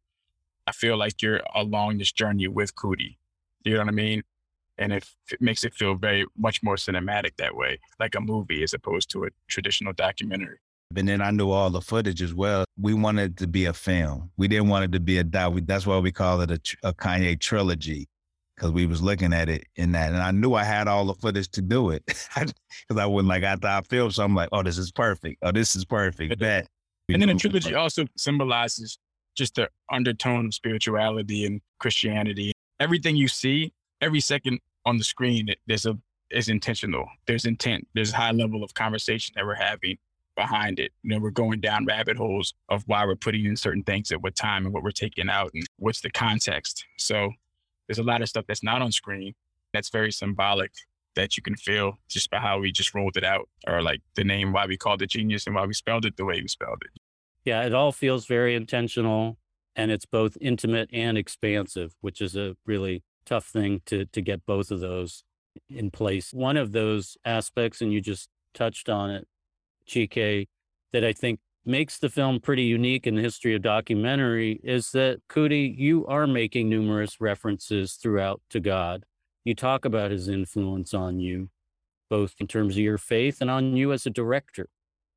[0.67, 3.17] I feel like you're along this journey with Coodie.
[3.63, 4.23] You know what I mean?
[4.77, 8.63] And it, it makes it feel very much more cinematic that way, like a movie
[8.63, 10.57] as opposed to a traditional documentary.
[10.95, 12.65] And then I knew all the footage as well.
[12.79, 14.31] We wanted it to be a film.
[14.38, 15.53] We didn't want it to be a doc.
[15.63, 18.07] That's why we call it a, a Kanye trilogy
[18.55, 21.15] because we was looking at it in that, and I knew I had all the
[21.15, 22.53] footage to do it because
[22.97, 25.39] I wouldn't like after I filmed something like, oh, this is perfect.
[25.41, 26.39] Oh, this is perfect.
[26.39, 26.67] That.
[27.09, 28.97] And then the trilogy also symbolizes
[29.36, 32.51] just the undertone of spirituality and Christianity.
[32.79, 35.97] Everything you see, every second on the screen, there's a
[36.29, 37.07] is intentional.
[37.27, 37.87] There's intent.
[37.93, 39.97] There's a high level of conversation that we're having
[40.35, 40.91] behind it.
[41.03, 44.21] You know, we're going down rabbit holes of why we're putting in certain things at
[44.21, 46.85] what time and what we're taking out and what's the context.
[46.97, 47.31] So
[47.87, 49.33] there's a lot of stuff that's not on screen
[49.73, 50.71] that's very symbolic
[51.15, 54.23] that you can feel just by how we just rolled it out or like the
[54.23, 56.81] name why we called it genius and why we spelled it the way we spelled
[56.83, 56.91] it.
[57.45, 59.37] Yeah, it all feels very intentional
[59.75, 64.45] and it's both intimate and expansive, which is a really tough thing to to get
[64.45, 65.23] both of those
[65.69, 66.33] in place.
[66.33, 69.27] One of those aspects, and you just touched on it,
[69.88, 70.47] Chike,
[70.91, 75.19] that I think makes the film pretty unique in the history of documentary is that
[75.29, 79.05] Coodie, you are making numerous references throughout to God.
[79.45, 81.49] You talk about his influence on you,
[82.09, 84.67] both in terms of your faith and on you as a director.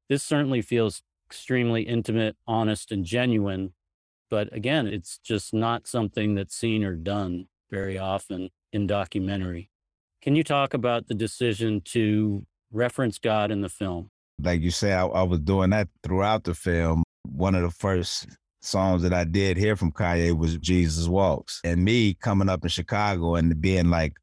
[0.09, 3.73] This certainly feels extremely intimate, honest, and genuine.
[4.31, 9.71] But again, it's just not something that's seen or done very often in documentary.
[10.23, 14.11] Can you talk about the decision to reference God in the film?
[14.43, 17.03] like you say, I, I, was doing that throughout the film.
[17.25, 18.27] One of the first
[18.61, 21.61] songs that I did hear from Kanye was Jesus Walks.
[21.65, 24.15] And me coming up in Chicago and being like,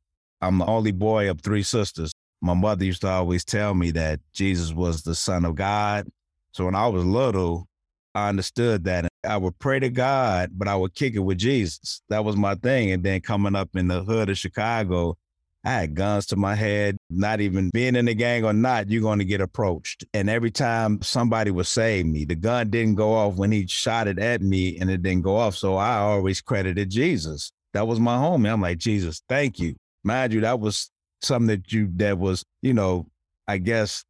[0.41, 2.12] I'm the only boy of three sisters.
[2.41, 6.08] My mother used to always tell me that Jesus was the son of God.
[6.51, 7.67] So when I was little,
[8.13, 9.08] I understood that.
[9.26, 12.02] I would pray to God, but I would kick it with Jesus.
[12.10, 12.92] That was my thing.
[12.92, 15.18] And then coming up in the hood of Chicago,
[15.66, 19.02] I had guns to my head, not even being in the gang or not, you're
[19.02, 20.04] going to get approached.
[20.14, 24.10] And every time somebody would save me, the gun didn't go off when he shot
[24.10, 25.56] it at me and it didn't go off.
[25.56, 27.54] So I always credited Jesus.
[27.72, 28.52] That was my homie.
[28.52, 29.76] I'm like, Jesus, thank you.
[30.04, 33.08] Mind you, that was something that you, that was, you know,
[33.48, 34.04] I guess,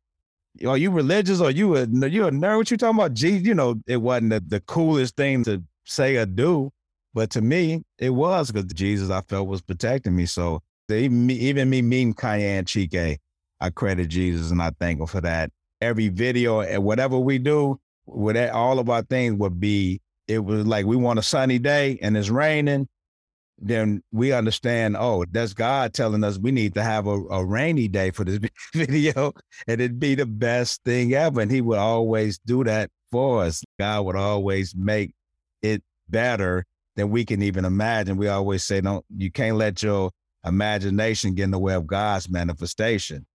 [0.65, 2.57] are you religious or you a, you a nerd?
[2.57, 3.13] What you talking about?
[3.13, 6.71] Jesus, you know, it wasn't the, the coolest thing to say or do.
[7.13, 10.25] But to me, it was because Jesus I felt was protecting me.
[10.25, 13.17] So even me, even me meeting Kanye and Chike,
[13.59, 15.51] I credit Jesus and I thank him for that.
[15.81, 20.65] Every video and whatever we do, with all of our things would be, it was
[20.65, 22.87] like we want a sunny day and it's raining,
[23.59, 27.87] then we understand, oh, that's God telling us we need to have a, a rainy
[27.87, 28.39] day for this
[28.73, 29.33] video
[29.67, 31.41] and it'd be the best thing ever.
[31.41, 33.63] And he would always do that for us.
[33.79, 35.13] God would always make
[35.61, 38.17] it better than we can even imagine.
[38.17, 40.11] We always say, don't, you can't let your
[40.45, 43.25] imagination get in the way of God's manifestation.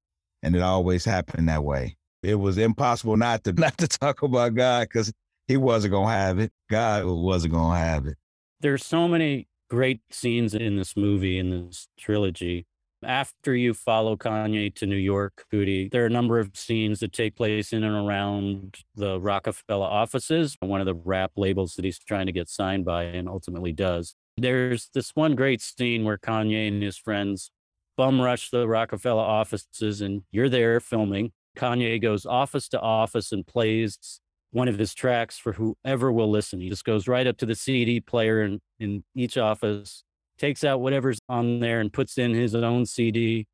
[0.42, 1.96] And it always happened that way.
[2.22, 5.12] It was impossible not to not to talk about God because
[5.46, 6.52] he wasn't gonna have it.
[6.70, 8.16] God wasn't gonna have it.
[8.60, 12.66] There's so many great scenes in this movie, in this trilogy.
[13.04, 17.12] After you follow Kanye to New York, Coodie, there are a number of scenes that
[17.12, 21.98] take place in and around the Roc-A-Fella offices, one of the rap labels that he's
[21.98, 24.16] trying to get signed by and ultimately does.
[24.36, 27.52] There's this one great scene where Kanye and his friends
[27.96, 31.32] bum rush the Roc-A-Fella offices, and you're there filming.
[31.56, 36.60] Kanye goes office to office and plays one of his tracks for whoever will listen.
[36.60, 40.04] He just goes right up to the CD player in, in each office,
[40.38, 43.46] takes out whatever's on there, and puts in his own CD.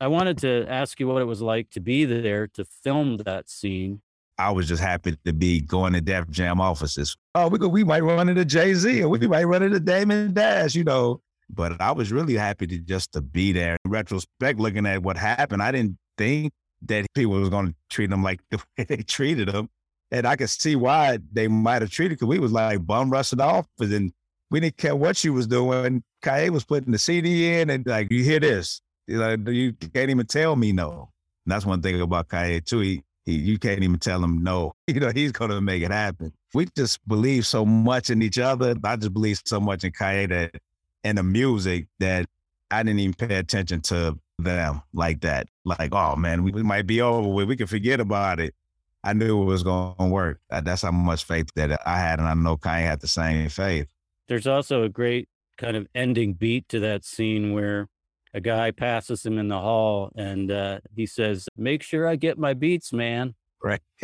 [0.00, 3.48] I wanted to ask you what it was like to be there to film that
[3.48, 4.02] scene
[4.38, 7.16] I was just happy to be going to Def Jam offices.
[7.34, 10.32] Oh, we go, we might run into Jay Z or we might run into Damon
[10.32, 11.20] Dash, you know.
[11.48, 13.76] But I was really happy to just to be there.
[13.84, 16.52] In retrospect, looking at what happened, I didn't think
[16.86, 19.68] that people was going to treat them like the way they treated them.
[20.12, 23.40] And I could see why they might have treated because we was like bum rushing
[23.40, 24.12] off, and then
[24.50, 26.04] we didn't care what she was doing.
[26.22, 28.82] Kanye was putting the CD in and like, you hear this.
[29.06, 31.10] You know, you can't even tell me no.
[31.44, 32.80] And that's one thing about Kanye too.
[32.80, 34.74] He, he you can't even tell him no.
[34.86, 36.32] You know, he's gonna make it happen.
[36.52, 38.76] We just believe so much in each other.
[38.84, 40.60] I just believe so much in Kanye that
[41.02, 42.26] and the music that
[42.70, 45.46] I didn't even pay attention to them like that.
[45.64, 47.48] Like, oh man, we, we might be over with.
[47.48, 48.54] We can forget about it.
[49.04, 50.40] I knew it was going to work.
[50.50, 53.88] That's how much faith that I had, and I know Kanye had the same faith.
[54.28, 57.88] There's also a great kind of ending beat to that scene where
[58.34, 62.38] a guy passes him in the hall and uh, he says, Make sure I get
[62.38, 63.34] my beats, man.
[63.62, 63.80] Right.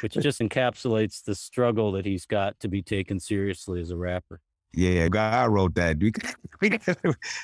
[0.00, 4.40] Which just encapsulates the struggle that he's got to be taken seriously as a rapper.
[4.72, 5.96] Yeah, God wrote that.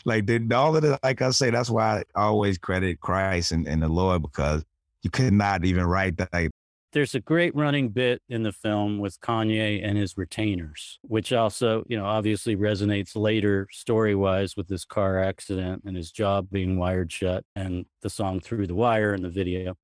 [0.04, 3.66] Like the, all of the, like I say, that's why I always credit Christ and,
[3.66, 4.62] and the Lord because
[5.02, 6.50] you could not even write that.
[6.92, 11.84] There's a great running bit in the film with Kanye and his retainers, which also,
[11.88, 16.78] you know, obviously resonates later story wise with this car accident and his job being
[16.78, 19.74] wired shut and the song Through the Wire in the video.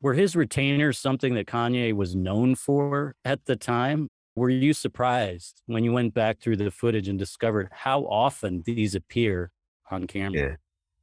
[0.00, 4.08] Were his retainers something that Kanye was known for at the time?
[4.36, 8.94] Were you surprised when you went back through the footage and discovered how often these
[8.94, 9.50] appear
[9.90, 10.50] on camera?
[10.50, 10.56] Yeah.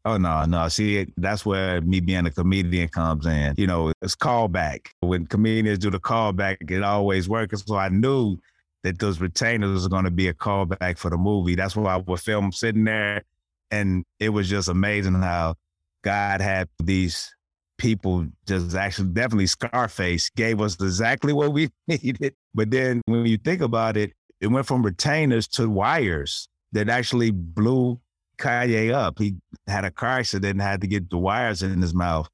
[0.06, 0.68] Oh no, no.
[0.68, 3.54] See, that's where me being a comedian comes in.
[3.58, 4.88] You know, it's callback.
[5.00, 7.64] When comedians do the callback, it always works.
[7.66, 8.38] So I knew
[8.84, 11.56] that those retainers were going to be a callback for the movie.
[11.56, 13.24] That's why I would film sitting there,
[13.72, 15.56] and it was just amazing how
[16.04, 17.34] God had these
[17.78, 22.36] people just actually definitely Scarface gave us exactly what we needed.
[22.54, 27.32] But then when you think about it, it went from retainers to wires that actually
[27.32, 28.00] blew
[28.38, 29.20] Kanye up.
[29.20, 29.36] He
[29.68, 32.30] had a car accident and had to get the wires in his mouth.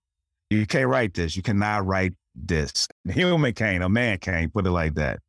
[0.50, 1.36] You can't write this.
[1.36, 2.88] You cannot write this.
[3.08, 5.20] Human can't, a man can't put it like that.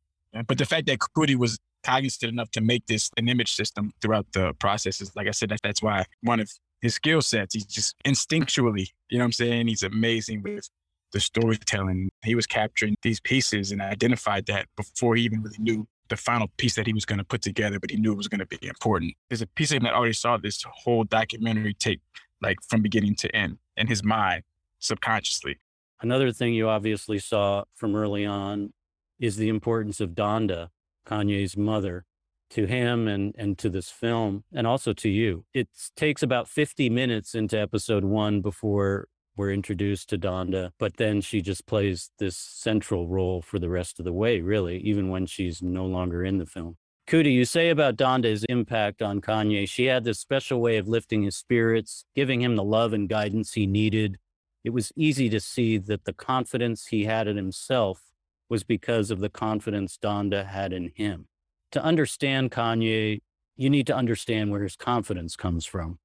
[0.47, 4.25] But the fact that Coodie was cognizant enough to make this an image system throughout
[4.33, 7.65] the process is, like I said, that, that's why one of his skill sets, he's
[7.65, 9.67] just instinctually, you know what I'm saying?
[9.67, 10.69] He's amazing with
[11.11, 12.09] the storytelling.
[12.23, 16.51] He was capturing these pieces and identified that before he even really knew the final
[16.57, 18.45] piece that he was going to put together, but he knew it was going to
[18.45, 19.13] be important.
[19.29, 22.01] There's a piece of him that already saw this whole documentary take,
[22.41, 24.43] like from beginning to end, in his mind,
[24.79, 25.59] subconsciously.
[26.01, 28.73] Another thing you obviously saw from early on
[29.19, 30.67] is the importance of Donda,
[31.07, 32.05] Kanye's mother,
[32.49, 35.45] to him and and to this film, and also to you.
[35.53, 39.07] It takes about 50 minutes into episode one before
[39.41, 43.97] we're introduced to Donda, but then she just plays this central role for the rest
[43.97, 46.77] of the way, really, even when she's no longer in the film.
[47.07, 51.23] Coodie, you say about Donda's impact on Kanye, she had this special way of lifting
[51.23, 54.19] his spirits, giving him the love and guidance he needed.
[54.63, 58.03] It was easy to see that the confidence he had in himself
[58.47, 61.25] was because of the confidence Donda had in him.
[61.71, 63.21] To understand Kanye,
[63.55, 65.97] you need to understand where his confidence comes from.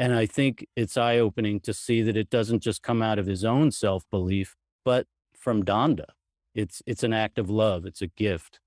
[0.00, 3.26] And I think it's eye opening to see that it doesn't just come out of
[3.26, 6.06] his own self belief, but from Donda.
[6.54, 8.60] It's, it's an act of love, it's a gift.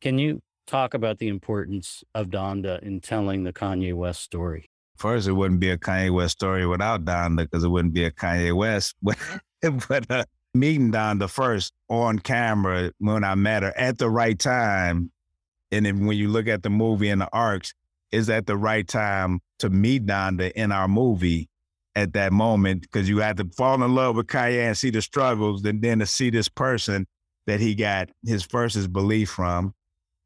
[0.00, 4.70] Can you talk about the importance of Donda in telling the Kanye West story?
[4.96, 8.10] First, it wouldn't be a Kanye West story without Donda because it wouldn't be a
[8.10, 8.96] Kanye West.
[9.60, 10.24] But, but uh,
[10.54, 15.10] meeting Donda first on camera when I met her at the right time.
[15.72, 17.74] And then when you look at the movie and the arcs,
[18.12, 21.48] is at the right time to meet Donda in our movie
[21.94, 25.02] at that moment because you had to fall in love with Kanye and see the
[25.02, 27.06] struggles, and then to see this person
[27.46, 29.74] that he got his first his belief from,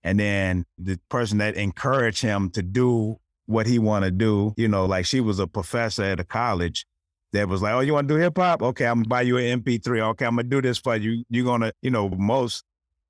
[0.04, 3.16] and then the person that encouraged him to do
[3.46, 4.52] what he want to do.
[4.56, 6.84] You know, like she was a professor at a college
[7.32, 8.62] that was like, "Oh, you want to do hip hop?
[8.62, 10.00] Okay, I'm gonna buy you an MP3.
[10.00, 11.24] Okay, I'm gonna do this for you.
[11.30, 12.64] You're gonna, you know, most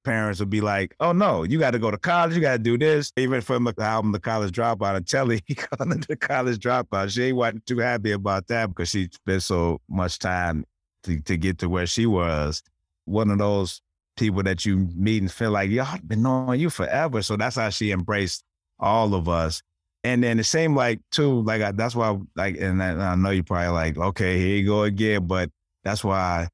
[0.05, 2.35] parents would be like, "Oh no, you got to go to college.
[2.35, 5.55] You got to do this." Even from the album, "The College Dropout," and Telly, he
[5.55, 7.11] called it the College Dropout.
[7.11, 10.65] She wasn't too happy about that because she spent so much time
[11.05, 12.63] to, to get to where she was.
[13.05, 13.81] One of those
[14.17, 17.57] people that you meet and feel like, "Yo, I've been knowing you forever." So that's
[17.57, 18.45] how she embraced
[18.79, 19.63] all of us.
[20.05, 23.15] And then it seemed like too, like I, that's why, like, and I, and I
[23.15, 25.49] know you probably like, okay, here you go again, but
[25.85, 26.49] that's why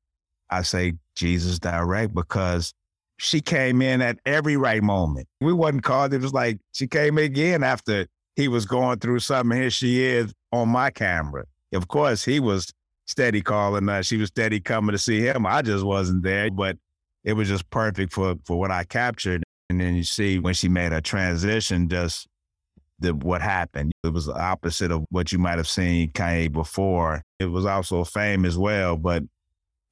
[0.51, 2.75] I say Jesus direct because
[3.19, 5.29] she came in at every right moment.
[5.41, 6.15] We wasn't called.
[6.15, 8.07] It was like she came again after
[8.37, 9.59] he was going through something.
[9.59, 11.45] Here she is on my camera.
[11.75, 12.73] Of course, he was
[13.07, 14.07] steady calling us.
[14.07, 15.45] She was steady coming to see him.
[15.45, 16.79] I just wasn't there, but
[17.25, 19.43] it was just perfect for for what I captured.
[19.69, 22.27] And then you see when she made a transition, just
[23.01, 23.93] the what happened.
[24.05, 27.23] It was the opposite of what you might have seen Kanye before.
[27.41, 29.25] It was also fame as well, but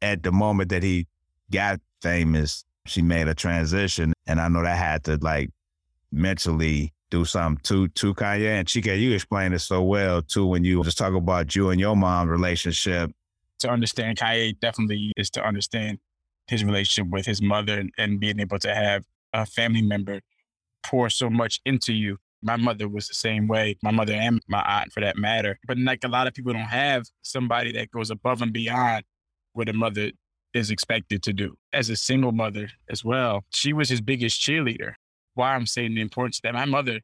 [0.01, 1.07] at the moment that he
[1.51, 4.13] got famous, she made a transition.
[4.27, 5.51] And I know that had to like
[6.13, 8.99] mentally do something to to Kanye and Chike.
[8.99, 12.29] You explained it so well too when you just talk about you and your mom
[12.29, 13.11] relationship.
[13.61, 15.99] To understand Kanye definitely is to understand
[16.49, 20.21] his relationship with his mother and, and being able to have a family member
[20.85, 22.19] pour so much into you.
[22.43, 23.77] My mother was the same way.
[23.83, 25.59] My mother and my aunt, for that matter.
[25.67, 29.05] But like a lot of people don't have somebody that goes above and beyond
[29.53, 30.13] what a mother
[30.57, 31.57] is expected to do.
[31.73, 34.95] As a single mother as well, she was his biggest cheerleader.
[35.35, 37.01] Why I'm saying the importance that my mother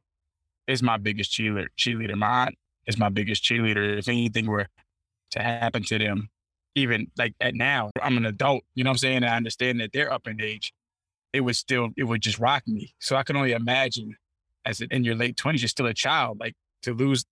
[0.67, 1.67] is my biggest cheerleader.
[1.77, 2.55] Cheerleader, my aunt
[2.87, 3.97] is my biggest cheerleader.
[3.97, 4.67] If anything were
[5.31, 6.29] to happen to them,
[6.75, 8.63] even like at now, I'm an adult.
[8.73, 9.17] You know what I'm saying?
[9.17, 10.73] And I understand that they're up in age.
[11.31, 12.95] It would still, it would just rock me.
[12.99, 14.15] So I can only imagine,
[14.65, 17.25] as in your late 20s, you're still a child, like to lose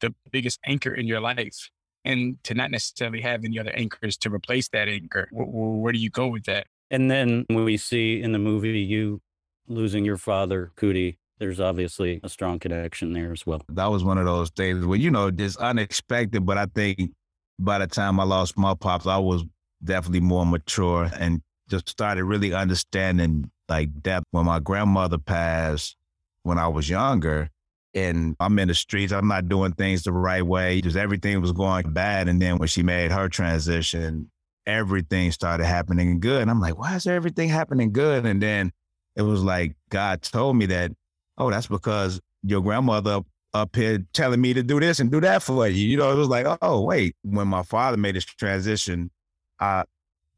[0.00, 1.70] the biggest anchor in your life
[2.06, 5.28] and to not necessarily have any other anchors to replace that anchor.
[5.32, 6.66] Where, where do you go with that?
[6.90, 9.20] And then when we see in the movie you
[9.66, 13.60] losing your father, Coodie, there's obviously a strong connection there as well.
[13.68, 17.12] That was one of those things where, you know, just unexpected, but I think
[17.58, 19.44] by the time I lost my pops, I was
[19.84, 24.22] definitely more mature and just started really understanding like death.
[24.30, 25.96] When my grandmother passed
[26.42, 27.50] when I was younger,
[27.96, 29.12] and I'm in the streets.
[29.12, 30.80] I'm not doing things the right way.
[30.82, 32.28] Just everything was going bad.
[32.28, 34.30] And then when she made her transition,
[34.66, 36.42] everything started happening good.
[36.42, 38.26] And I'm like, why is everything happening good?
[38.26, 38.70] And then
[39.16, 40.92] it was like God told me that,
[41.38, 43.22] oh, that's because your grandmother
[43.54, 45.88] up here telling me to do this and do that for you.
[45.88, 47.16] You know, it was like, oh, wait.
[47.22, 49.10] When my father made his transition,
[49.58, 49.84] I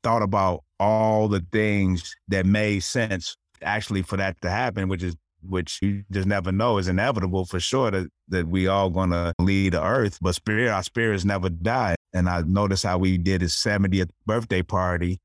[0.04, 5.16] thought about all the things that made sense actually for that to happen, which is
[5.42, 9.72] which you just never know is inevitable for sure that, that we all gonna leave
[9.72, 11.94] the earth, but spirit, our spirits never die.
[12.12, 15.20] And I noticed how we did his 70th birthday party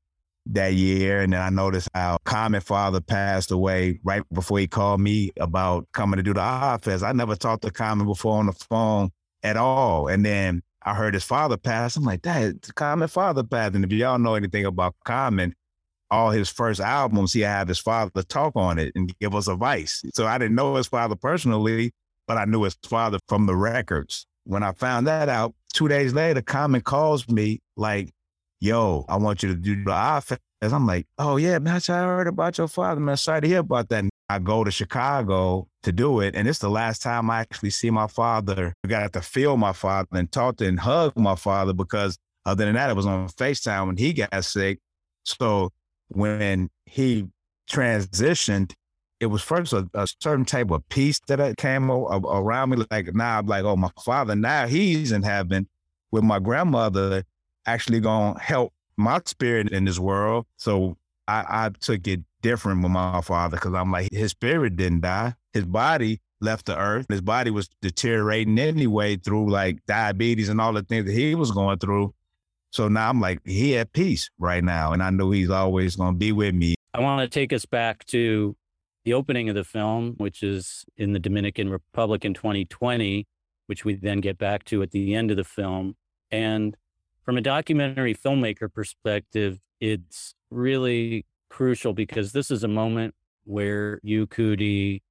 [0.46, 1.22] that year.
[1.22, 5.88] And then I noticed how Common Father passed away right before he called me about
[5.92, 7.02] coming to do the Fest.
[7.02, 9.10] I never talked to Common before on the phone
[9.42, 10.08] at all.
[10.08, 11.96] And then I heard his father pass.
[11.96, 13.74] I'm like, that Common Father passed.
[13.74, 15.54] And if y'all know anything about Common,
[16.10, 20.02] all his first albums, he had his father talk on it and give us advice.
[20.14, 21.92] So I didn't know his father personally,
[22.26, 24.26] but I knew his father from the records.
[24.44, 28.12] When I found that out, two days later, Common calls me like,
[28.60, 30.38] yo, I want you to do the office.
[30.62, 33.18] I'm like, oh yeah, man, I heard about your father, man.
[33.18, 34.04] Sorry to hear about that.
[34.30, 36.34] I go to Chicago to do it.
[36.34, 38.72] And it's the last time I actually see my father.
[38.82, 42.64] I got to feel my father and talk to and hug my father because other
[42.64, 44.78] than that, it was on FaceTime when he got sick.
[45.24, 45.70] So
[46.08, 47.26] when he
[47.70, 48.72] transitioned,
[49.20, 52.84] it was first a, a certain type of peace that came around me.
[52.90, 55.68] Like now, I'm like, oh, my father, now he's in heaven
[56.10, 57.24] with my grandmother
[57.66, 60.46] actually going to help my spirit in this world.
[60.56, 60.96] So
[61.26, 65.34] I, I took it different with my father because I'm like, his spirit didn't die.
[65.52, 67.06] His body left the earth.
[67.08, 71.50] His body was deteriorating anyway through like diabetes and all the things that he was
[71.50, 72.14] going through.
[72.74, 74.92] So now I'm like, he at peace right now.
[74.92, 76.74] And I know he's always going to be with me.
[76.92, 78.56] I want to take us back to
[79.04, 83.28] the opening of the film, which is in the Dominican Republic in 2020,
[83.68, 85.94] which we then get back to at the end of the film.
[86.32, 86.76] And
[87.24, 93.14] from a documentary filmmaker perspective, it's really crucial because this is a moment
[93.44, 95.02] where you, Coodie,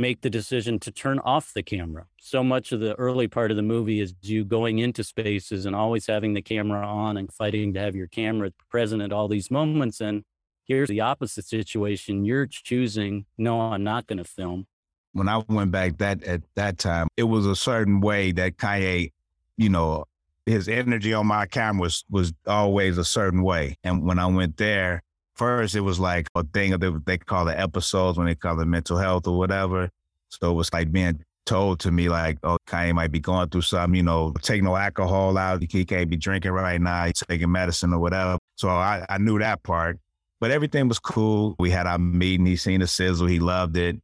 [0.00, 2.06] make the decision to turn off the camera.
[2.18, 5.76] So much of the early part of the movie is you going into spaces and
[5.76, 9.50] always having the camera on and fighting to have your camera present at all these
[9.50, 10.00] moments.
[10.00, 10.24] And
[10.64, 12.24] here's the opposite situation.
[12.24, 14.66] You're choosing, no, I'm not going to film.
[15.12, 19.12] When I went back that at that time, it was a certain way that Kanye,
[19.56, 20.04] you know,
[20.46, 23.76] his energy on my camera was was always a certain way.
[23.82, 25.02] And when I went there,
[25.40, 28.66] first it was like a thing that they call the episodes when they call it
[28.66, 29.88] mental health or whatever.
[30.28, 33.62] So it was like being told to me like, oh, Kanye might be going through
[33.62, 35.62] something, you know, take no alcohol out.
[35.62, 37.06] He can't be drinking right now.
[37.06, 38.36] He's taking medicine or whatever.
[38.56, 39.98] So I, I knew that part.
[40.40, 41.56] But everything was cool.
[41.58, 42.44] We had our meeting.
[42.44, 43.26] He seen the sizzle.
[43.26, 43.96] He loved it.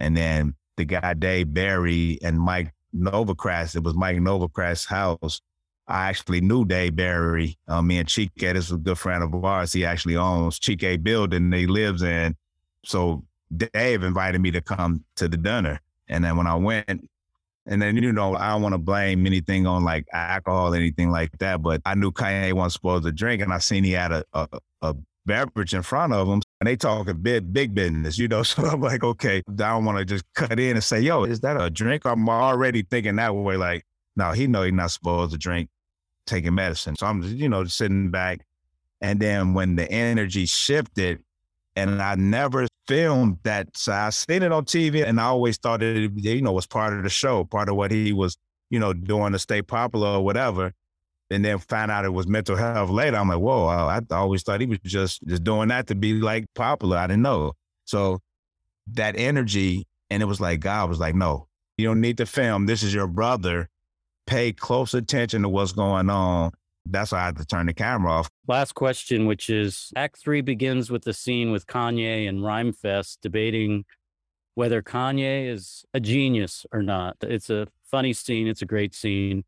[0.00, 5.40] And then the guy Dave Barry and Mike Novogratz, it was Mike Novogratz's house.
[5.88, 7.58] I actually knew Dave Barry.
[7.68, 9.72] Uh, me and Chike, this is a good friend of ours.
[9.72, 12.36] He actually owns Chike Building he lives in.
[12.84, 13.24] So
[13.54, 15.80] Dave invited me to come to the dinner.
[16.08, 17.08] And then when I went,
[17.66, 21.10] and then, you know, I don't want to blame anything on like alcohol or anything
[21.10, 23.42] like that, but I knew Kanye wasn't supposed to drink.
[23.42, 24.48] And I seen he had a, a,
[24.82, 28.42] a beverage in front of him and they talking big, big business, you know?
[28.52, 31.40] So I'm like, okay, I don't want to just cut in and say, yo, is
[31.40, 32.04] that a drink?
[32.04, 33.56] I'm already thinking that way.
[33.56, 33.84] Like,
[34.16, 35.70] no, he know he's not supposed to drink
[36.26, 36.96] taking medicine.
[36.96, 38.44] So I'm you know, sitting back.
[39.00, 41.20] And then when the energy shifted,
[41.76, 43.76] And I never filmed that.
[43.76, 46.94] So I seen it on TV and I always thought it, you know, was part
[46.94, 48.36] of the show, part of what he was,
[48.70, 50.72] you know, doing to stay popular or whatever.
[51.30, 53.16] And then find out it was mental health later.
[53.16, 56.44] I'm like, whoa, I always thought he was just just doing that to be like
[56.54, 56.98] popular.
[56.98, 57.54] I didn't know.
[57.86, 58.20] So
[58.92, 61.48] that energy, and it was like God was like, no,
[61.78, 62.66] you don't need to film.
[62.66, 63.68] This is your brother.
[64.26, 66.52] Pay close attention to what's going on
[66.86, 68.28] that's why I had to turn the camera off.
[68.48, 73.84] Last question, which is Act Three begins with the scene with Kanye and Rhymefest debating
[74.54, 77.16] whether Kanye is a genius or not.
[77.22, 78.48] It's a funny scene.
[78.48, 79.44] It's a great scene.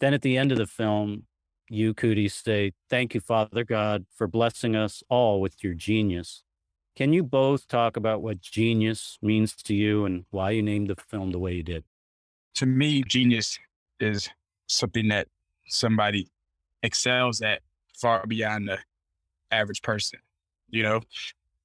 [0.00, 1.24] Then at the end of the film,
[1.68, 6.42] you, Coodie, say, Thank you, Father God, for blessing us all with your genius.
[6.96, 10.96] Can you both talk about what genius means to you and why you named the
[10.96, 11.84] film the way you did?
[12.56, 13.58] To me, genius
[14.02, 14.28] is
[14.66, 15.28] something that
[15.66, 16.28] somebody
[16.82, 17.60] excels at
[17.98, 18.78] far beyond the
[19.50, 20.18] average person.
[20.70, 21.00] You know,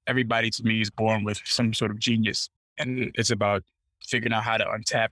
[0.06, 3.64] everybody to me is born with some sort of genius, and it's about
[4.06, 5.10] figuring out how to untap.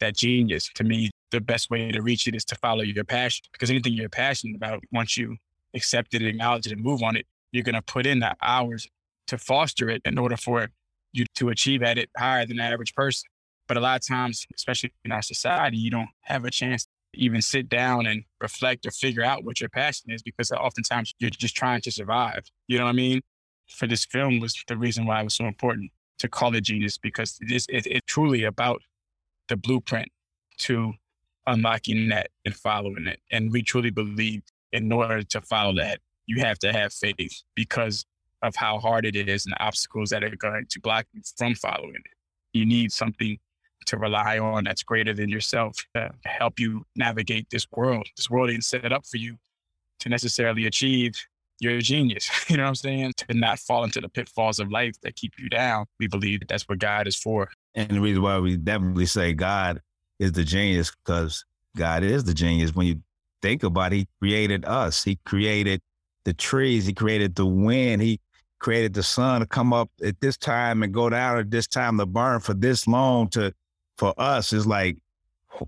[0.00, 3.44] That genius, to me, the best way to reach it is to follow your passion.
[3.52, 5.36] Because anything you're passionate about, once you
[5.74, 8.88] accept it, acknowledge it, and move on it, you're going to put in the hours
[9.26, 10.68] to foster it in order for
[11.12, 13.29] you to achieve at it higher than the average person.
[13.70, 17.20] But a lot of times, especially in our society, you don't have a chance to
[17.20, 21.30] even sit down and reflect or figure out what your passion is because oftentimes you're
[21.30, 22.50] just trying to survive.
[22.66, 23.20] You know what I mean?
[23.68, 26.98] For this film was the reason why it was so important to call it genius
[26.98, 28.82] because it is it, it truly about
[29.46, 30.08] the blueprint
[30.62, 30.94] to
[31.46, 33.20] unlocking that and following it.
[33.30, 34.42] And we truly believe
[34.72, 38.04] in order to follow that, you have to have faith because
[38.42, 41.54] of how hard it is and the obstacles that are going to block you from
[41.54, 42.16] following it.
[42.52, 43.38] You need something
[43.90, 48.06] to rely on that's greater than yourself to help you navigate this world.
[48.16, 49.36] This world ain't set up for you
[49.98, 51.14] to necessarily achieve
[51.58, 52.30] your genius.
[52.48, 53.12] You know what I'm saying?
[53.28, 55.86] To not fall into the pitfalls of life that keep you down.
[55.98, 57.50] We believe that that's what God is for.
[57.74, 59.80] And the reason why we definitely say God
[60.18, 61.44] is the genius because
[61.76, 62.74] God is the genius.
[62.74, 63.02] When you
[63.42, 65.04] think about it, he created us.
[65.04, 65.80] He created
[66.24, 66.86] the trees.
[66.86, 68.02] He created the wind.
[68.02, 68.20] He
[68.60, 71.98] created the sun to come up at this time and go down at this time
[71.98, 73.52] to burn for this long to
[74.00, 74.96] for us is like,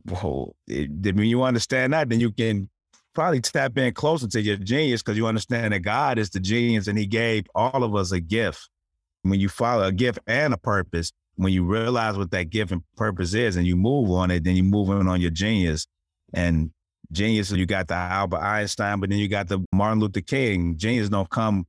[0.09, 2.69] whoa, eh, it, when you understand that, then you can
[3.13, 6.89] probably tap in closer to your genius because you understand that God is the genius
[6.89, 8.71] and He gave all of us a gift.
[9.21, 12.83] When you follow a gift and a purpose, when you realize what that gift and
[12.97, 15.87] purpose is and you move on it, then you move on your genius.
[16.33, 16.71] And
[17.13, 20.79] genius, you got the Albert Einstein, but then you got the Martin Luther King.
[20.79, 21.67] Genius don't come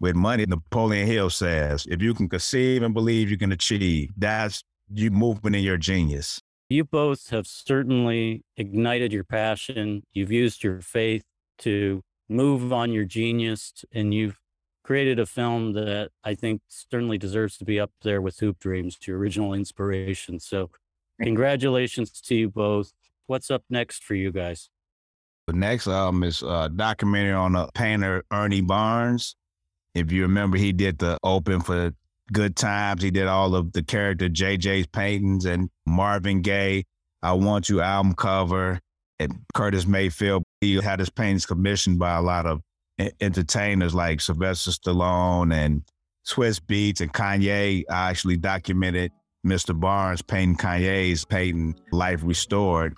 [0.00, 0.46] with money.
[0.46, 4.10] Napoleon Hill says, if you can conceive and believe, you can achieve.
[4.16, 6.40] That's you movement in your genius?
[6.68, 10.02] You both have certainly ignited your passion.
[10.12, 11.22] You've used your faith
[11.58, 14.40] to move on your genius, and you've
[14.82, 18.98] created a film that I think certainly deserves to be up there with Hoop Dreams,
[19.06, 20.40] your original inspiration.
[20.40, 20.70] So,
[21.20, 22.92] congratulations to you both.
[23.26, 24.70] What's up next for you guys?
[25.46, 29.36] The next album is a documentary on a painter Ernie Barnes.
[29.94, 31.92] If you remember, he did the open for
[32.32, 33.02] Good Times.
[33.02, 36.84] He did all of the character JJ's paintings and Marvin Gaye,
[37.22, 38.80] I Want You album cover,
[39.18, 40.42] and Curtis Mayfield.
[40.60, 42.60] He had his paintings commissioned by a lot of
[43.20, 45.82] entertainers like Sylvester Stallone and
[46.26, 47.84] Swizz Beatz and Kanye.
[47.88, 49.12] I actually documented
[49.46, 49.78] Mr.
[49.78, 52.96] Barnes painting Kanye's painting Life Restored.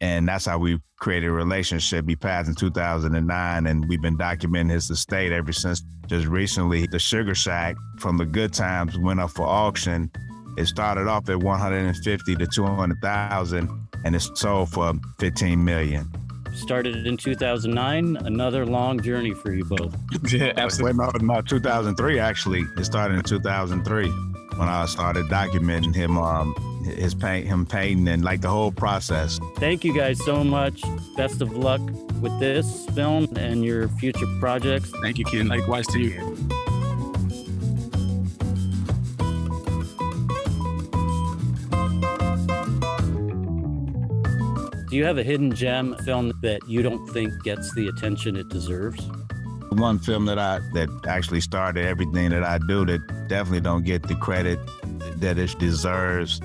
[0.00, 2.08] And that's how we created a relationship.
[2.08, 5.82] He passed in 2009, and we've been documenting his estate ever since.
[6.06, 10.10] Just recently, the Sugar Shack from the Good Times went up for auction.
[10.56, 16.10] It started off at 150 to 200,000, and it sold for 15 million.
[16.54, 18.16] Started in 2009.
[18.16, 19.94] Another long journey for you both.
[20.32, 20.98] yeah, absolutely.
[20.98, 22.64] Wait, no, no, 2003 actually.
[22.76, 26.18] It started in 2003 when I started documenting him.
[26.18, 26.54] Um,
[26.84, 29.38] his paint, him painting, and like the whole process.
[29.56, 30.82] Thank you guys so much.
[31.16, 31.80] Best of luck
[32.20, 34.90] with this film and your future projects.
[35.02, 35.48] Thank you, Ken.
[35.48, 36.36] Likewise to you.
[44.90, 48.48] Do you have a hidden gem film that you don't think gets the attention it
[48.48, 49.00] deserves?
[49.70, 54.02] One film that I that actually started everything that I do that definitely don't get
[54.02, 54.58] the credit
[55.20, 56.40] that it deserves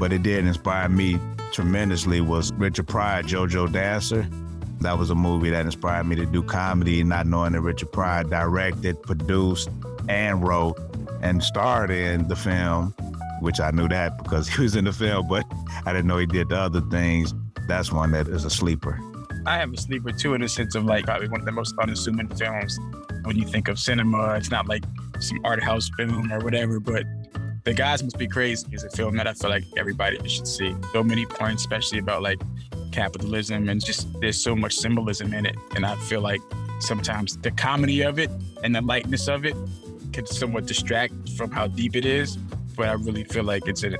[0.00, 1.20] but it did inspire me
[1.52, 4.26] tremendously was Richard Pryor, JoJo Dancer.
[4.80, 8.24] That was a movie that inspired me to do comedy, not knowing that Richard Pryor
[8.24, 9.68] directed, produced,
[10.08, 10.78] and wrote
[11.20, 12.94] and starred in the film,
[13.40, 15.44] which I knew that because he was in the film, but
[15.84, 17.34] I didn't know he did the other things.
[17.68, 18.98] That's one that is a sleeper.
[19.46, 21.74] I have a sleeper too, in the sense of like probably one of the most
[21.78, 22.78] unassuming films
[23.24, 24.34] when you think of cinema.
[24.36, 24.84] It's not like
[25.18, 26.80] some art house film or whatever.
[26.80, 27.04] But
[27.64, 30.74] the Gods must be crazy is a film that I feel like everybody should see.
[30.92, 32.40] So many points, especially about like
[32.92, 35.56] capitalism and just there's so much symbolism in it.
[35.74, 36.40] And I feel like
[36.80, 38.30] sometimes the comedy of it
[38.62, 39.54] and the lightness of it
[40.12, 42.36] can somewhat distract from how deep it is.
[42.76, 43.96] But I really feel like it's an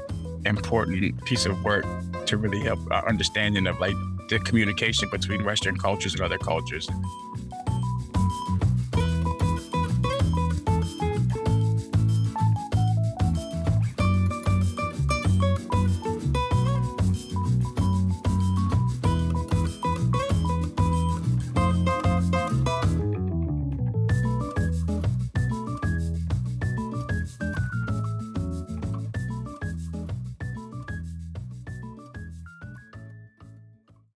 [0.47, 1.85] important piece of work
[2.27, 3.97] to really help our understanding of like
[4.29, 6.89] the communication between Western cultures and other cultures.